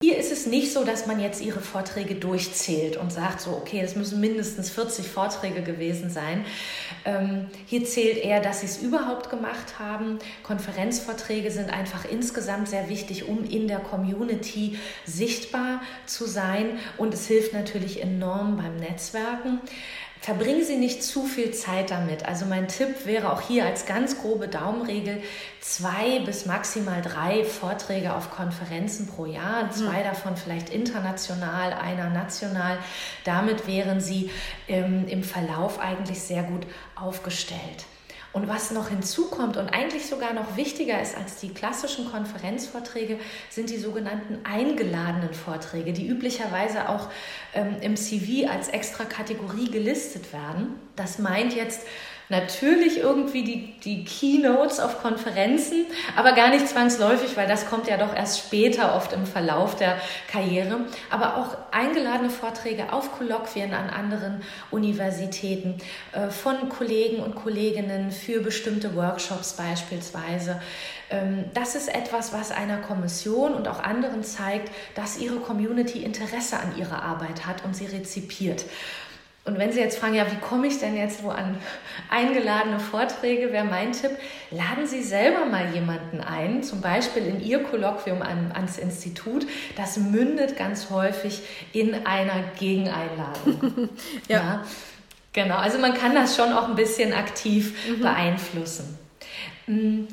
[0.01, 3.81] Hier ist es nicht so, dass man jetzt ihre Vorträge durchzählt und sagt so, okay,
[3.81, 6.43] es müssen mindestens 40 Vorträge gewesen sein.
[7.05, 10.17] Ähm, hier zählt eher, dass sie es überhaupt gemacht haben.
[10.41, 16.79] Konferenzvorträge sind einfach insgesamt sehr wichtig, um in der Community sichtbar zu sein.
[16.97, 19.59] Und es hilft natürlich enorm beim Netzwerken.
[20.21, 22.27] Verbringen Sie nicht zu viel Zeit damit.
[22.27, 25.23] Also mein Tipp wäre auch hier als ganz grobe Daumenregel
[25.61, 29.71] zwei bis maximal drei Vorträge auf Konferenzen pro Jahr, mhm.
[29.71, 32.77] zwei davon vielleicht international, einer national.
[33.23, 34.29] Damit wären Sie
[34.67, 37.85] ähm, im Verlauf eigentlich sehr gut aufgestellt.
[38.33, 43.69] Und was noch hinzukommt und eigentlich sogar noch wichtiger ist als die klassischen Konferenzvorträge, sind
[43.69, 47.09] die sogenannten eingeladenen Vorträge, die üblicherweise auch
[47.53, 50.75] ähm, im CV als extra Kategorie gelistet werden.
[50.95, 51.85] Das meint jetzt,
[52.31, 57.97] natürlich irgendwie die, die Keynotes auf Konferenzen, aber gar nicht zwangsläufig, weil das kommt ja
[57.97, 59.97] doch erst später oft im Verlauf der
[60.31, 60.79] Karriere.
[61.09, 64.41] Aber auch eingeladene Vorträge auf Kolloquien an anderen
[64.71, 65.75] Universitäten
[66.13, 70.61] äh, von Kollegen und Kolleginnen für bestimmte Workshops beispielsweise.
[71.09, 76.57] Ähm, das ist etwas, was einer Kommission und auch anderen zeigt, dass ihre Community Interesse
[76.59, 78.65] an ihrer Arbeit hat und sie rezipiert.
[79.43, 81.57] Und wenn Sie jetzt fragen, ja, wie komme ich denn jetzt wo an
[82.11, 84.11] eingeladene Vorträge, wäre mein Tipp,
[84.51, 89.47] laden Sie selber mal jemanden ein, zum Beispiel in Ihr Kolloquium an, ans Institut.
[89.75, 91.41] Das mündet ganz häufig
[91.73, 93.89] in einer Gegeneinladung.
[94.27, 94.37] ja.
[94.37, 94.63] ja.
[95.33, 98.01] Genau, also man kann das schon auch ein bisschen aktiv mhm.
[98.01, 98.99] beeinflussen.
[99.67, 100.05] Mm,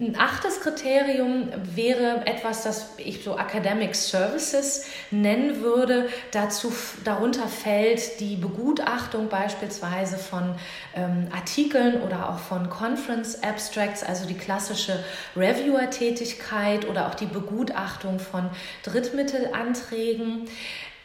[0.00, 6.08] ein achtes Kriterium wäre etwas, das ich so Academic Services nennen würde.
[6.30, 6.72] Dazu,
[7.02, 10.54] darunter fällt die Begutachtung beispielsweise von
[10.94, 15.02] ähm, Artikeln oder auch von Conference Abstracts, also die klassische
[15.36, 18.50] Reviewer-Tätigkeit oder auch die Begutachtung von
[18.84, 20.48] Drittmittelanträgen.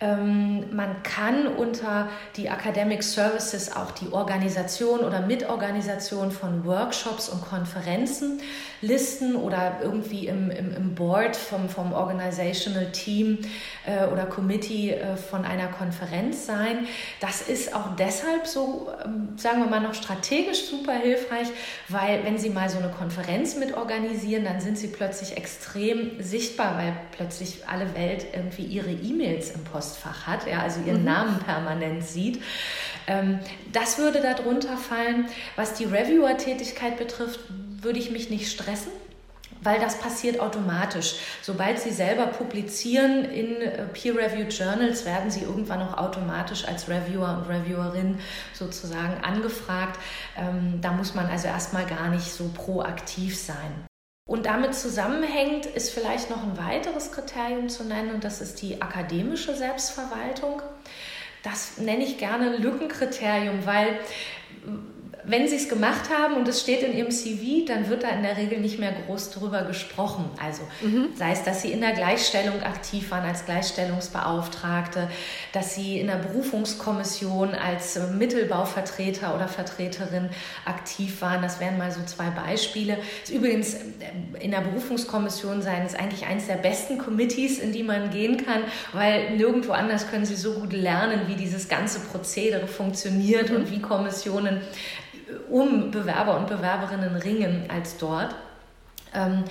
[0.04, 7.42] Ähm, man kann unter die Academic Services auch die Organisation oder Mitorganisation von Workshops und
[7.42, 8.42] Konferenzen
[8.82, 13.40] listen oder irgendwie im, im, im Board vom, vom Organizational Team
[13.86, 16.86] äh, oder Committee äh, von einer Konferenz sein.
[17.22, 21.48] Das ist auch deshalb so, ähm, sagen wir mal, noch strategisch super hilfreich,
[21.88, 26.94] weil wenn Sie mal so eine Konferenz mitorganisieren, dann sind Sie plötzlich extrem sichtbar, weil
[27.16, 29.64] plötzlich alle Welt irgendwie ihre E-Mails im
[29.94, 31.06] Postfach hat, ja, also ihren mhm.
[31.06, 32.42] Namen permanent sieht.
[33.08, 33.40] Ähm,
[33.72, 35.28] das würde darunter fallen.
[35.56, 38.92] Was die Reviewer-Tätigkeit betrifft, würde ich mich nicht stressen
[39.66, 41.16] weil das passiert automatisch.
[41.42, 47.38] Sobald Sie selber publizieren in äh, Peer-Reviewed Journals, werden Sie irgendwann auch automatisch als Reviewer
[47.38, 48.20] und Reviewerin
[48.52, 49.98] sozusagen angefragt.
[50.36, 53.86] Ähm, da muss man also erstmal gar nicht so proaktiv sein.
[54.26, 58.82] Und damit zusammenhängt ist vielleicht noch ein weiteres Kriterium zu nennen und das ist die
[58.82, 60.62] akademische Selbstverwaltung.
[61.44, 64.00] Das nenne ich gerne Lückenkriterium, weil
[65.26, 68.24] wenn sie es gemacht haben und es steht in ihrem CV, dann wird da in
[68.24, 70.26] der Regel nicht mehr groß drüber gesprochen.
[70.42, 71.10] Also mhm.
[71.16, 75.10] sei es, dass sie in der Gleichstellung aktiv waren als Gleichstellungsbeauftragte,
[75.54, 80.30] dass sie in der Berufungskommission als Mittelbauvertreter oder Vertreterin
[80.66, 81.42] aktiv waren.
[81.42, 82.98] Das wären mal so zwei Beispiele.
[83.32, 83.78] Übrigens,
[84.40, 88.64] in der Berufungskommission sein ist eigentlich eines der besten Committees, in die man gehen kann,
[88.92, 93.56] weil nirgendwo anders können sie so gut lernen, wie dieses ganze Prozedere funktioniert mhm.
[93.58, 94.62] und wie Kommissionen
[95.50, 98.36] um Bewerber und Bewerberinnen ringen als dort.
[99.14, 99.44] Ähm,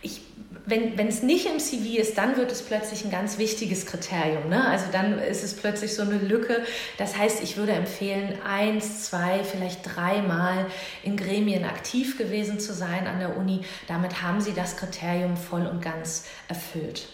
[0.00, 0.20] ich,
[0.66, 4.48] wenn es nicht im CV ist, dann wird es plötzlich ein ganz wichtiges Kriterium.
[4.48, 4.64] Ne?
[4.64, 6.62] Also dann ist es plötzlich so eine Lücke.
[6.98, 10.66] Das heißt, ich würde empfehlen, eins, zwei, vielleicht dreimal
[11.02, 13.62] in Gremien aktiv gewesen zu sein an der Uni.
[13.88, 17.08] Damit haben Sie das Kriterium voll und ganz erfüllt.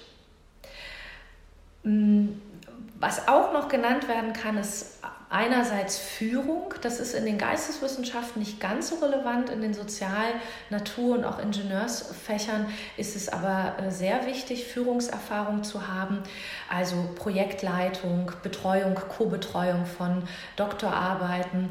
[1.84, 2.40] Hm,
[2.98, 4.93] was auch noch genannt werden kann, ist
[5.34, 10.34] einerseits Führung, das ist in den Geisteswissenschaften nicht ganz so relevant, in den Sozial-,
[10.70, 12.66] Natur- und auch Ingenieursfächern
[12.96, 16.22] ist es aber äh, sehr wichtig, Führungserfahrung zu haben,
[16.70, 20.22] also Projektleitung, Betreuung, Co-Betreuung von
[20.54, 21.70] Doktorarbeiten.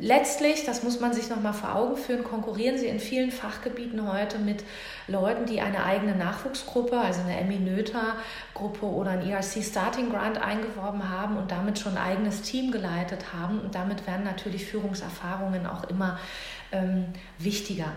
[0.00, 4.38] Letztlich, das muss man sich nochmal vor Augen führen, konkurrieren sie in vielen Fachgebieten heute
[4.38, 4.64] mit
[5.06, 8.16] Leuten, die eine eigene Nachwuchsgruppe, also eine Emmy Noether
[8.52, 13.32] Gruppe oder ein ERC Starting Grant eingeworben haben und damit schon ein eigenes Team geleitet
[13.32, 13.60] haben.
[13.60, 16.18] Und damit werden natürlich Führungserfahrungen auch immer
[16.72, 17.06] ähm,
[17.38, 17.92] wichtiger.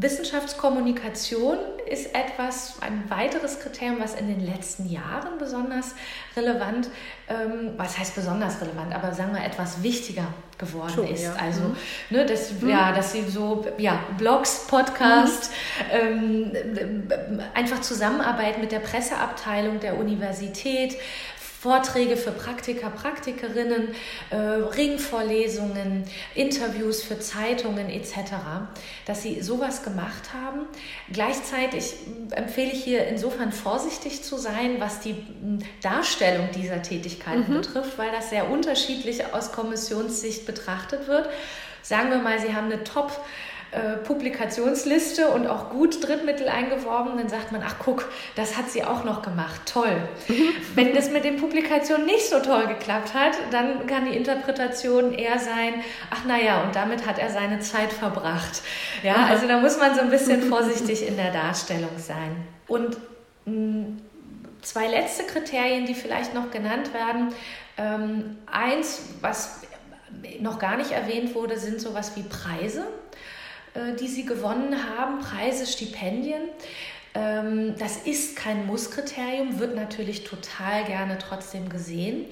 [0.00, 1.58] Wissenschaftskommunikation
[1.90, 5.96] ist etwas, ein weiteres Kriterium, was in den letzten Jahren besonders
[6.36, 6.88] relevant,
[7.28, 11.24] ähm, was heißt besonders relevant, aber sagen wir etwas wichtiger geworden Schon, ist.
[11.24, 11.34] Ja.
[11.34, 11.76] Also, mhm.
[12.10, 12.68] ne, dass, mhm.
[12.68, 15.50] ja, dass sie so, ja, Blogs, Podcast,
[15.92, 16.52] mhm.
[16.54, 17.08] ähm,
[17.54, 20.96] einfach Zusammenarbeit mit der Presseabteilung der Universität,
[21.60, 23.88] Vorträge für Praktiker, Praktikerinnen,
[24.30, 26.04] äh, Ringvorlesungen,
[26.36, 28.14] Interviews für Zeitungen etc.,
[29.06, 30.66] dass sie sowas gemacht haben.
[31.12, 31.94] Gleichzeitig
[32.30, 35.16] empfehle ich hier insofern vorsichtig zu sein, was die
[35.82, 37.56] Darstellung dieser Tätigkeiten mhm.
[37.56, 41.28] betrifft, weil das sehr unterschiedlich aus Kommissionssicht betrachtet wird.
[41.82, 43.20] Sagen wir mal, Sie haben eine Top-
[43.70, 48.82] äh, Publikationsliste und auch gut Drittmittel eingeworben, dann sagt man, ach guck, das hat sie
[48.82, 49.96] auch noch gemacht, toll.
[50.28, 50.48] Mhm.
[50.74, 55.38] Wenn das mit den Publikationen nicht so toll geklappt hat, dann kann die Interpretation eher
[55.38, 55.74] sein,
[56.10, 58.62] ach naja, und damit hat er seine Zeit verbracht.
[59.02, 62.36] Ja, also da muss man so ein bisschen vorsichtig in der Darstellung sein.
[62.68, 62.96] Und
[63.44, 63.98] mh, mm,
[64.62, 67.34] zwei letzte Kriterien, die vielleicht noch genannt werden.
[67.76, 69.60] Ähm, eins, was
[70.40, 72.86] noch gar nicht erwähnt wurde, sind sowas wie Preise,
[74.00, 76.42] die sie gewonnen haben, Preise, Stipendien.
[77.14, 82.26] Ähm, das ist kein Musskriterium, wird natürlich total gerne trotzdem gesehen.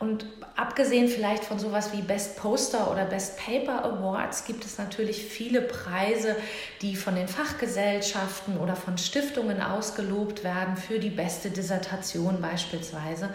[0.00, 5.24] Und abgesehen vielleicht von sowas wie Best Poster oder Best Paper Awards gibt es natürlich
[5.24, 6.36] viele Preise,
[6.82, 13.30] die von den Fachgesellschaften oder von Stiftungen ausgelobt werden für die beste Dissertation beispielsweise.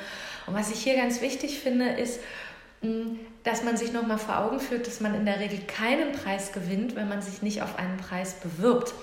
[0.46, 2.20] Und was ich hier ganz wichtig finde, ist,
[3.44, 6.96] dass man sich nochmal vor Augen führt, dass man in der Regel keinen Preis gewinnt,
[6.96, 8.94] wenn man sich nicht auf einen Preis bewirbt.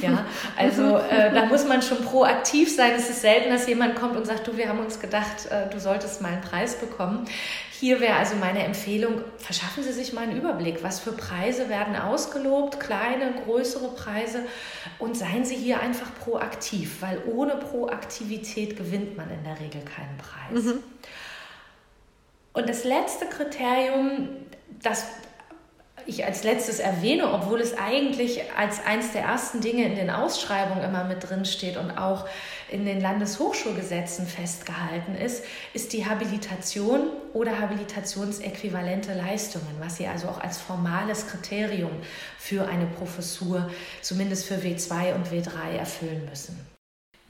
[0.00, 2.92] Ja, also äh, da muss man schon proaktiv sein.
[2.96, 5.78] Es ist selten, dass jemand kommt und sagt, du, wir haben uns gedacht, äh, du
[5.78, 7.24] solltest mal einen Preis bekommen.
[7.70, 11.96] Hier wäre also meine Empfehlung, verschaffen Sie sich mal einen Überblick, was für Preise werden
[11.96, 14.40] ausgelobt, kleine, größere Preise
[14.98, 20.18] und seien Sie hier einfach proaktiv, weil ohne Proaktivität gewinnt man in der Regel keinen
[20.18, 20.64] Preis.
[20.64, 20.82] Mhm.
[22.52, 24.28] Und das letzte Kriterium,
[24.82, 25.04] das
[26.06, 30.82] ich als letztes erwähne, obwohl es eigentlich als eines der ersten Dinge in den Ausschreibungen
[30.82, 32.26] immer mit drin steht und auch
[32.70, 40.40] in den Landeshochschulgesetzen festgehalten ist, ist die Habilitation oder habilitationsäquivalente Leistungen, was Sie also auch
[40.40, 41.92] als formales Kriterium
[42.38, 46.69] für eine Professur, zumindest für W2 und W3, erfüllen müssen.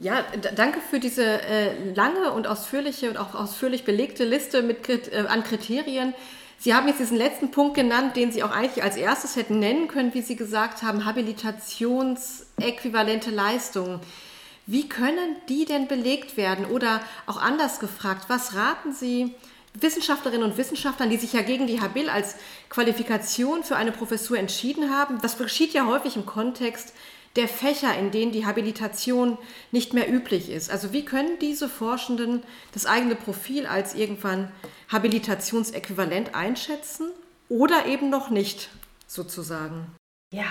[0.02, 0.24] Ja,
[0.56, 5.44] danke für diese äh, lange und ausführliche und auch ausführlich belegte Liste mit, äh, an
[5.44, 6.14] Kriterien.
[6.58, 9.88] Sie haben jetzt diesen letzten Punkt genannt, den Sie auch eigentlich als erstes hätten nennen
[9.88, 14.00] können, wie Sie gesagt haben, habilitationsäquivalente Leistungen.
[14.64, 16.64] Wie können die denn belegt werden?
[16.64, 19.34] Oder auch anders gefragt, was raten Sie
[19.74, 22.36] Wissenschaftlerinnen und Wissenschaftlern, die sich ja gegen die Habil als
[22.70, 25.18] Qualifikation für eine Professur entschieden haben?
[25.20, 26.94] Das geschieht ja häufig im Kontext
[27.36, 29.38] der Fächer, in denen die Habilitation
[29.70, 30.70] nicht mehr üblich ist.
[30.70, 34.50] Also wie können diese Forschenden das eigene Profil als irgendwann
[34.88, 37.10] Habilitationsäquivalent einschätzen
[37.48, 38.70] oder eben noch nicht
[39.06, 39.86] sozusagen?
[40.32, 40.44] Ja,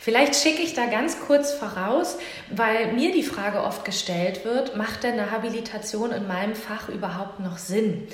[0.00, 2.18] vielleicht schicke ich da ganz kurz voraus,
[2.50, 7.40] weil mir die Frage oft gestellt wird, macht denn eine Habilitation in meinem Fach überhaupt
[7.40, 8.06] noch Sinn?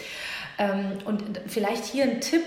[0.56, 2.44] Ähm, und vielleicht hier ein Tipp,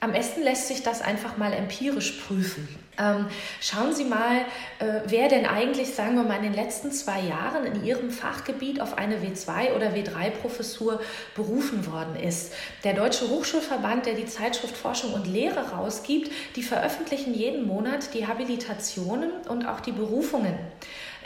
[0.00, 2.68] am besten lässt sich das einfach mal empirisch prüfen.
[2.98, 3.26] Ähm,
[3.60, 4.40] schauen Sie mal,
[4.78, 8.80] äh, wer denn eigentlich, sagen wir mal, in den letzten zwei Jahren in Ihrem Fachgebiet
[8.80, 11.00] auf eine W2 oder W3-Professur
[11.34, 12.54] berufen worden ist.
[12.84, 18.26] Der Deutsche Hochschulverband, der die Zeitschrift Forschung und Lehre rausgibt, die veröffentlichen jeden Monat die
[18.26, 20.58] Habilitationen und auch die Berufungen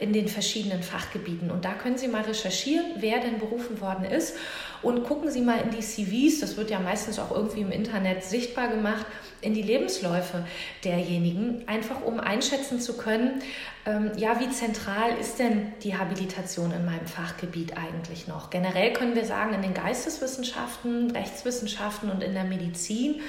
[0.00, 1.50] in den verschiedenen Fachgebieten.
[1.50, 4.34] Und da können Sie mal recherchieren, wer denn berufen worden ist.
[4.82, 8.24] Und gucken Sie mal in die CVs, das wird ja meistens auch irgendwie im Internet
[8.24, 9.04] sichtbar gemacht,
[9.42, 10.44] in die Lebensläufe
[10.84, 13.42] derjenigen, einfach um einschätzen zu können,
[13.86, 18.50] ähm, ja, wie zentral ist denn die Habilitation in meinem Fachgebiet eigentlich noch?
[18.50, 23.22] Generell können wir sagen, in den Geisteswissenschaften, Rechtswissenschaften und in der Medizin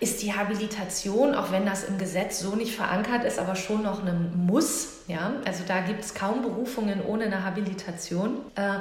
[0.00, 4.04] ist die Habilitation, auch wenn das im Gesetz so nicht verankert ist, aber schon noch
[4.04, 5.00] ein Muss.
[5.08, 5.32] Ja?
[5.44, 8.38] Also da gibt es kaum Berufungen ohne eine Habilitation.
[8.54, 8.78] Äh,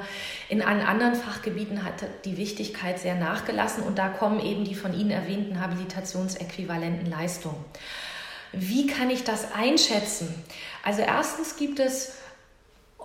[0.49, 4.93] in allen anderen Fachgebieten hat die Wichtigkeit sehr nachgelassen und da kommen eben die von
[4.93, 7.65] Ihnen erwähnten habilitationsäquivalenten Leistungen.
[8.51, 10.33] Wie kann ich das einschätzen?
[10.83, 12.13] Also erstens gibt es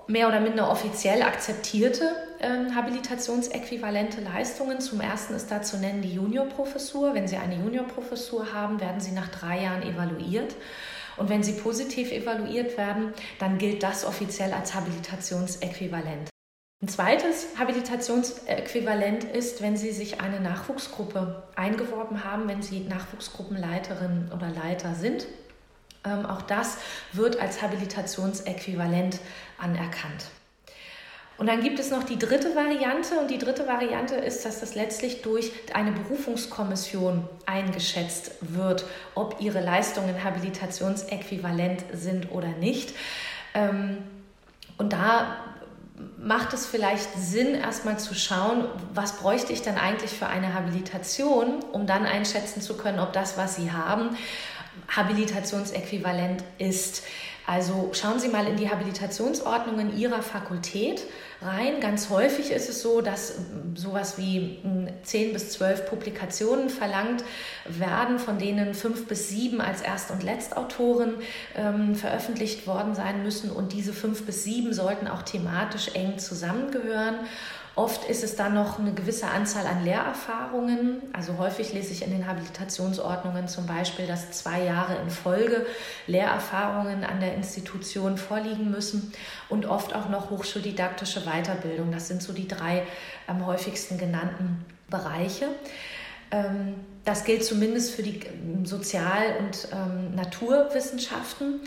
[0.06, 2.10] mehr oder minder offiziell akzeptierte
[2.42, 4.80] äh, habilitationsäquivalente Leistungen.
[4.80, 7.14] Zum ersten ist da zu nennen die Juniorprofessur.
[7.14, 10.54] Wenn Sie eine Juniorprofessur haben, werden Sie nach drei Jahren evaluiert.
[11.16, 16.28] Und wenn Sie positiv evaluiert werden, dann gilt das offiziell als Habilitationsäquivalent.
[16.82, 24.48] Ein zweites Habilitationsäquivalent ist, wenn Sie sich eine Nachwuchsgruppe eingeworben haben, wenn Sie Nachwuchsgruppenleiterin oder
[24.48, 25.26] Leiter sind
[26.04, 26.78] ähm, auch das
[27.12, 29.20] wird als Habilitationsäquivalent
[29.58, 30.30] anerkannt.
[31.42, 34.76] Und dann gibt es noch die dritte Variante und die dritte Variante ist, dass das
[34.76, 38.84] letztlich durch eine Berufungskommission eingeschätzt wird,
[39.16, 42.94] ob ihre Leistungen habilitationsäquivalent sind oder nicht.
[43.54, 43.98] Ähm,
[44.78, 45.38] und da
[46.16, 51.64] macht es vielleicht Sinn, erstmal zu schauen, was bräuchte ich denn eigentlich für eine Habilitation,
[51.72, 54.16] um dann einschätzen zu können, ob das, was Sie haben,
[54.86, 57.02] Habilitationsäquivalent ist.
[57.48, 61.02] Also schauen Sie mal in die Habilitationsordnungen Ihrer Fakultät
[61.44, 61.80] rein.
[61.80, 63.34] Ganz häufig ist es so, dass
[63.74, 64.58] sowas wie
[65.02, 67.24] 10 hm, bis 12 Publikationen verlangt
[67.66, 71.14] werden, von denen fünf bis sieben als Erst- und Letztautoren
[71.56, 73.50] ähm, veröffentlicht worden sein müssen.
[73.50, 77.16] Und diese fünf bis sieben sollten auch thematisch eng zusammengehören.
[77.74, 81.00] Oft ist es dann noch eine gewisse Anzahl an Lehrerfahrungen.
[81.14, 85.64] Also häufig lese ich in den Habilitationsordnungen zum Beispiel, dass zwei Jahre in Folge
[86.06, 89.12] Lehrerfahrungen an der Institution vorliegen müssen
[89.48, 91.92] und oft auch noch hochschuldidaktische Weiterbildung.
[91.92, 92.82] Das sind so die drei
[93.26, 95.48] am häufigsten genannten Bereiche.
[96.30, 96.74] Ähm,
[97.06, 101.60] das gilt zumindest für die ähm, Sozial- und ähm, Naturwissenschaften.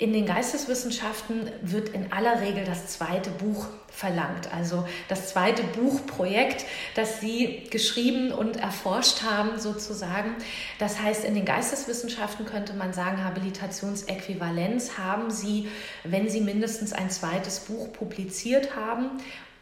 [0.00, 4.50] In den Geisteswissenschaften wird in aller Regel das zweite Buch verlangt.
[4.50, 10.34] Also das zweite Buchprojekt, das Sie geschrieben und erforscht haben sozusagen.
[10.78, 15.68] Das heißt, in den Geisteswissenschaften könnte man sagen, Habilitationsäquivalenz haben Sie,
[16.04, 19.10] wenn Sie mindestens ein zweites Buch publiziert haben.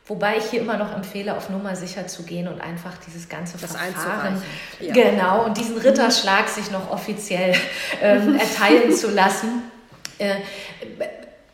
[0.07, 3.59] Wobei ich hier immer noch empfehle, auf Nummer sicher zu gehen und einfach dieses ganze
[3.59, 4.41] das Verfahren,
[4.78, 4.95] ja.
[4.95, 7.57] genau, und diesen Ritterschlag sich noch offiziell
[8.01, 9.64] ähm, erteilen zu lassen.
[10.19, 10.41] Äh,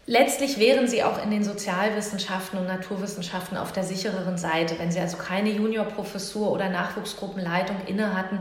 [0.06, 5.00] letztlich wären sie auch in den Sozialwissenschaften und Naturwissenschaften auf der sichereren Seite, wenn sie
[5.00, 8.40] also keine Juniorprofessur oder Nachwuchsgruppenleitung inne hatten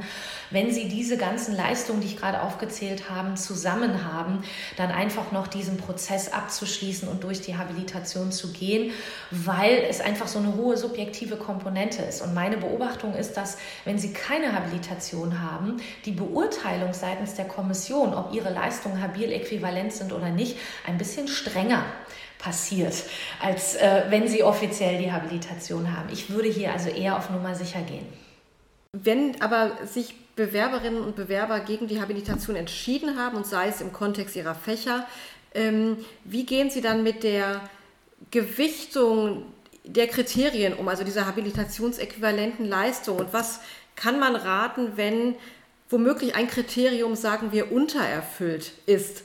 [0.54, 4.44] wenn Sie diese ganzen Leistungen, die ich gerade aufgezählt habe, zusammen haben,
[4.78, 8.92] dann einfach noch diesen Prozess abzuschließen und durch die Habilitation zu gehen,
[9.32, 12.22] weil es einfach so eine hohe subjektive Komponente ist.
[12.22, 18.14] Und meine Beobachtung ist, dass wenn Sie keine Habilitation haben, die Beurteilung seitens der Kommission,
[18.14, 21.53] ob Ihre Leistungen habil äquivalent sind oder nicht, ein bisschen strenger
[22.44, 22.94] passiert,
[23.42, 26.10] als äh, wenn Sie offiziell die Habilitation haben.
[26.12, 28.06] Ich würde hier also eher auf Nummer sicher gehen.
[28.92, 33.94] Wenn aber sich Bewerberinnen und Bewerber gegen die Habilitation entschieden haben und sei es im
[33.94, 35.08] Kontext ihrer Fächer,
[35.54, 37.62] ähm, wie gehen Sie dann mit der
[38.32, 39.46] Gewichtung
[39.84, 43.62] der Kriterien um, also dieser habilitationsäquivalenten Leistung und was
[43.96, 45.36] kann man raten, wenn
[45.90, 49.24] womöglich ein Kriterium, sagen wir, untererfüllt ist?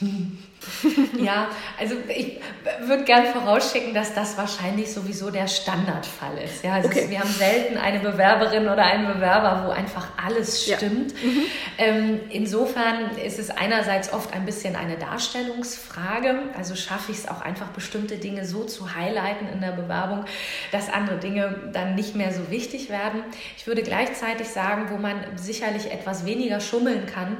[1.18, 2.40] ja, also ich
[2.80, 6.64] würde gerne vorausschicken, dass das wahrscheinlich sowieso der Standardfall ist.
[6.64, 7.06] Ja, also okay.
[7.08, 11.12] wir haben selten eine Bewerberin oder einen Bewerber, wo einfach alles stimmt.
[11.12, 11.28] Ja.
[11.28, 11.42] Mhm.
[11.78, 16.42] Ähm, insofern ist es einerseits oft ein bisschen eine Darstellungsfrage.
[16.56, 20.24] Also schaffe ich es auch einfach bestimmte Dinge so zu highlighten in der Bewerbung,
[20.72, 23.22] dass andere Dinge dann nicht mehr so wichtig werden.
[23.56, 27.36] Ich würde gleichzeitig sagen, wo man sicherlich etwas weniger schummeln kann,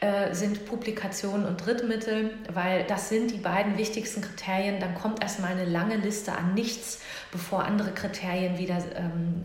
[0.00, 4.78] äh, sind Publikationen und Drittmittel, weil das sind die beiden wichtigsten Kriterien.
[4.78, 7.00] Dann kommt erstmal eine lange Liste an nichts,
[7.32, 9.44] bevor andere Kriterien wieder ähm,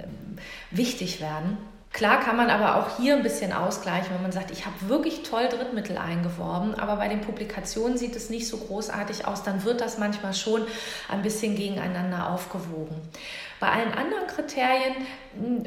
[0.70, 1.58] wichtig werden.
[1.94, 5.22] Klar kann man aber auch hier ein bisschen ausgleichen, wenn man sagt, ich habe wirklich
[5.22, 9.80] toll Drittmittel eingeworben, aber bei den Publikationen sieht es nicht so großartig aus, dann wird
[9.80, 10.64] das manchmal schon
[11.08, 12.96] ein bisschen gegeneinander aufgewogen.
[13.64, 14.94] Bei allen anderen Kriterien
[15.40, 15.64] hm,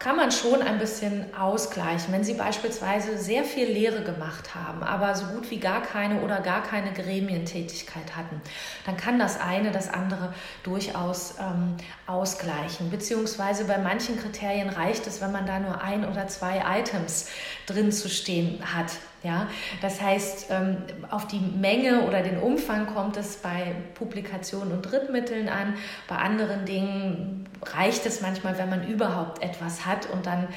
[0.00, 2.12] kann man schon ein bisschen ausgleichen.
[2.12, 6.40] Wenn Sie beispielsweise sehr viel Lehre gemacht haben, aber so gut wie gar keine oder
[6.40, 8.40] gar keine Gremientätigkeit hatten,
[8.84, 11.76] dann kann das eine das andere durchaus ähm,
[12.08, 12.90] ausgleichen.
[12.90, 17.28] Beziehungsweise bei manchen Kriterien reicht es, wenn man da nur ein oder zwei Items
[17.70, 18.92] drin zu stehen hat.
[19.22, 19.48] Ja,
[19.82, 20.78] das heißt, ähm,
[21.10, 25.74] auf die Menge oder den Umfang kommt es bei Publikationen und Drittmitteln an.
[26.08, 30.48] Bei anderen Dingen reicht es manchmal, wenn man überhaupt etwas hat und dann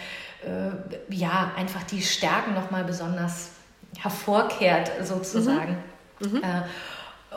[0.45, 3.49] äh, ja einfach die Stärken noch mal besonders
[3.97, 5.77] hervorkehrt sozusagen.
[6.19, 6.31] Mhm.
[6.31, 6.37] Mhm.
[6.37, 6.61] Äh,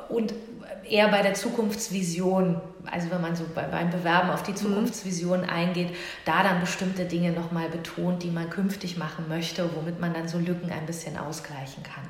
[0.08, 0.34] und
[0.88, 4.56] eher bei der Zukunftsvision, also wenn man so beim Bewerben auf die mhm.
[4.56, 5.94] Zukunftsvision eingeht,
[6.24, 10.38] da dann bestimmte Dinge nochmal betont, die man künftig machen möchte, womit man dann so
[10.38, 12.04] Lücken ein bisschen ausgleichen kann.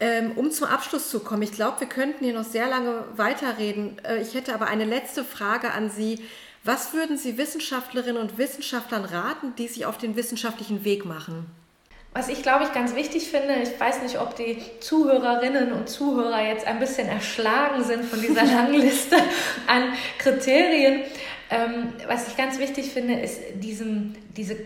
[0.00, 3.98] Ähm, um zum Abschluss zu kommen, ich glaube, wir könnten hier noch sehr lange weiterreden.
[4.04, 6.20] Äh, ich hätte aber eine letzte Frage an Sie.
[6.64, 11.46] Was würden Sie Wissenschaftlerinnen und Wissenschaftlern raten, die sich auf den wissenschaftlichen Weg machen?
[12.14, 16.46] Was ich, glaube ich, ganz wichtig finde, ich weiß nicht, ob die Zuhörerinnen und Zuhörer
[16.46, 19.16] jetzt ein bisschen erschlagen sind von dieser langen Liste
[19.66, 21.02] an Kriterien.
[21.50, 24.56] Ähm, was ich ganz wichtig finde, ist diesen, diese,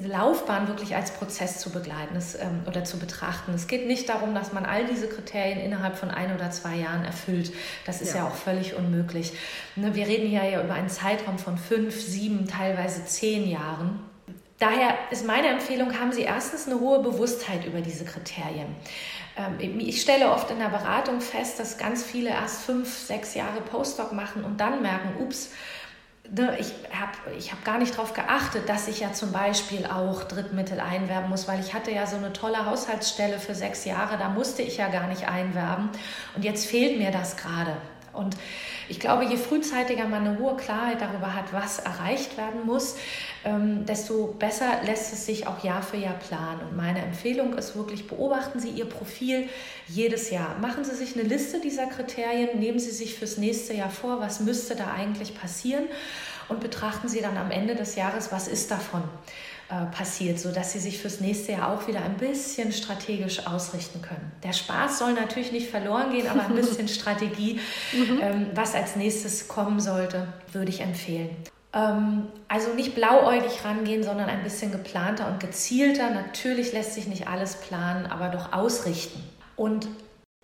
[0.00, 3.52] Laufbahn wirklich als Prozess zu begleiten es, ähm, oder zu betrachten.
[3.54, 7.04] Es geht nicht darum, dass man all diese Kriterien innerhalb von ein oder zwei Jahren
[7.04, 7.52] erfüllt.
[7.84, 9.32] Das ist ja, ja auch völlig unmöglich.
[9.76, 14.00] Ne, wir reden hier ja über einen Zeitraum von fünf, sieben, teilweise zehn Jahren.
[14.58, 18.74] Daher ist meine Empfehlung, haben Sie erstens eine hohe Bewusstheit über diese Kriterien.
[19.36, 23.60] Ähm, ich stelle oft in der Beratung fest, dass ganz viele erst fünf, sechs Jahre
[23.60, 25.50] Postdoc machen und dann merken, ups,
[26.28, 30.24] ne, ich habe ich hab gar nicht darauf geachtet, dass ich ja zum Beispiel auch
[30.24, 34.28] Drittmittel einwerben muss, weil ich hatte ja so eine tolle Haushaltsstelle für sechs Jahre, da
[34.28, 35.90] musste ich ja gar nicht einwerben
[36.34, 37.76] und jetzt fehlt mir das gerade.
[38.18, 38.36] Und
[38.88, 42.96] ich glaube, je frühzeitiger man eine hohe Klarheit darüber hat, was erreicht werden muss,
[43.44, 46.60] ähm, desto besser lässt es sich auch Jahr für Jahr planen.
[46.68, 49.48] Und meine Empfehlung ist wirklich, beobachten Sie Ihr Profil
[49.86, 50.58] jedes Jahr.
[50.60, 54.40] Machen Sie sich eine Liste dieser Kriterien, nehmen Sie sich fürs nächste Jahr vor, was
[54.40, 55.84] müsste da eigentlich passieren
[56.48, 59.02] und betrachten Sie dann am Ende des Jahres, was ist davon
[59.70, 64.32] äh, passiert, sodass Sie sich fürs nächste Jahr auch wieder ein bisschen strategisch ausrichten können.
[64.42, 67.60] Der Spaß soll natürlich nicht verloren gehen, aber ein bisschen Strategie,
[67.92, 68.18] mhm.
[68.22, 71.30] ähm, was als nächstes kommen sollte, würde ich empfehlen.
[71.74, 76.10] Ähm, also nicht blauäugig rangehen, sondern ein bisschen geplanter und gezielter.
[76.10, 79.22] Natürlich lässt sich nicht alles planen, aber doch ausrichten.
[79.54, 79.86] Und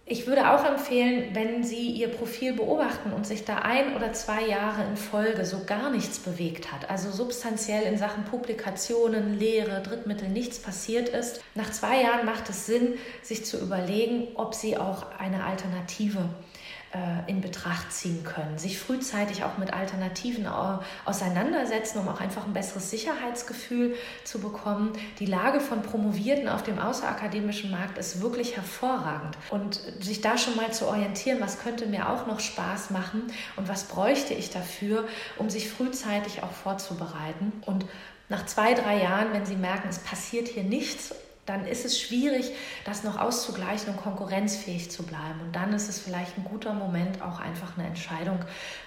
[0.06, 4.46] ich würde auch empfehlen, wenn Sie Ihr Profil beobachten und sich da ein oder zwei
[4.46, 10.28] Jahre in Folge so gar nichts bewegt hat, also substanziell in Sachen Publikationen, Lehre, Drittmittel
[10.28, 15.06] nichts passiert ist, nach zwei Jahren macht es Sinn, sich zu überlegen, ob Sie auch
[15.18, 16.28] eine Alternative
[17.26, 20.46] in Betracht ziehen können, sich frühzeitig auch mit Alternativen
[21.04, 24.92] auseinandersetzen, um auch einfach ein besseres Sicherheitsgefühl zu bekommen.
[25.18, 30.56] Die Lage von Promovierten auf dem außerakademischen Markt ist wirklich hervorragend und sich da schon
[30.56, 33.24] mal zu orientieren, was könnte mir auch noch Spaß machen
[33.56, 37.86] und was bräuchte ich dafür, um sich frühzeitig auch vorzubereiten und
[38.28, 41.14] nach zwei, drei Jahren, wenn Sie merken, es passiert hier nichts
[41.46, 42.52] dann ist es schwierig,
[42.84, 45.40] das noch auszugleichen und konkurrenzfähig zu bleiben.
[45.44, 48.38] Und dann ist es vielleicht ein guter Moment, auch einfach eine Entscheidung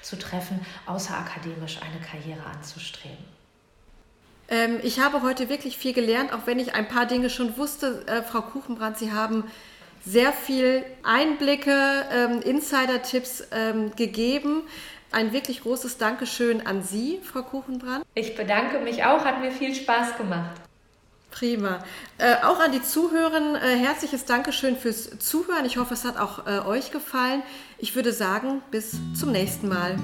[0.02, 3.26] zu treffen, außerakademisch eine Karriere anzustreben.
[4.50, 8.06] Ähm, ich habe heute wirklich viel gelernt, auch wenn ich ein paar Dinge schon wusste.
[8.08, 9.44] Äh, Frau Kuchenbrand, Sie haben
[10.06, 14.64] sehr viel Einblicke, ähm, Insider-Tipps ähm, gegeben.
[15.12, 18.06] Ein wirklich großes Dankeschön an Sie, Frau Kuchenbrand.
[18.14, 20.67] Ich bedanke mich auch, hat mir viel Spaß gemacht.
[21.32, 21.84] Prima.
[22.18, 25.66] Äh, auch an die Zuhörer äh, herzliches Dankeschön fürs Zuhören.
[25.66, 27.44] Ich hoffe, es hat auch äh, euch gefallen.
[27.78, 29.98] Ich würde sagen, bis zum nächsten Mal.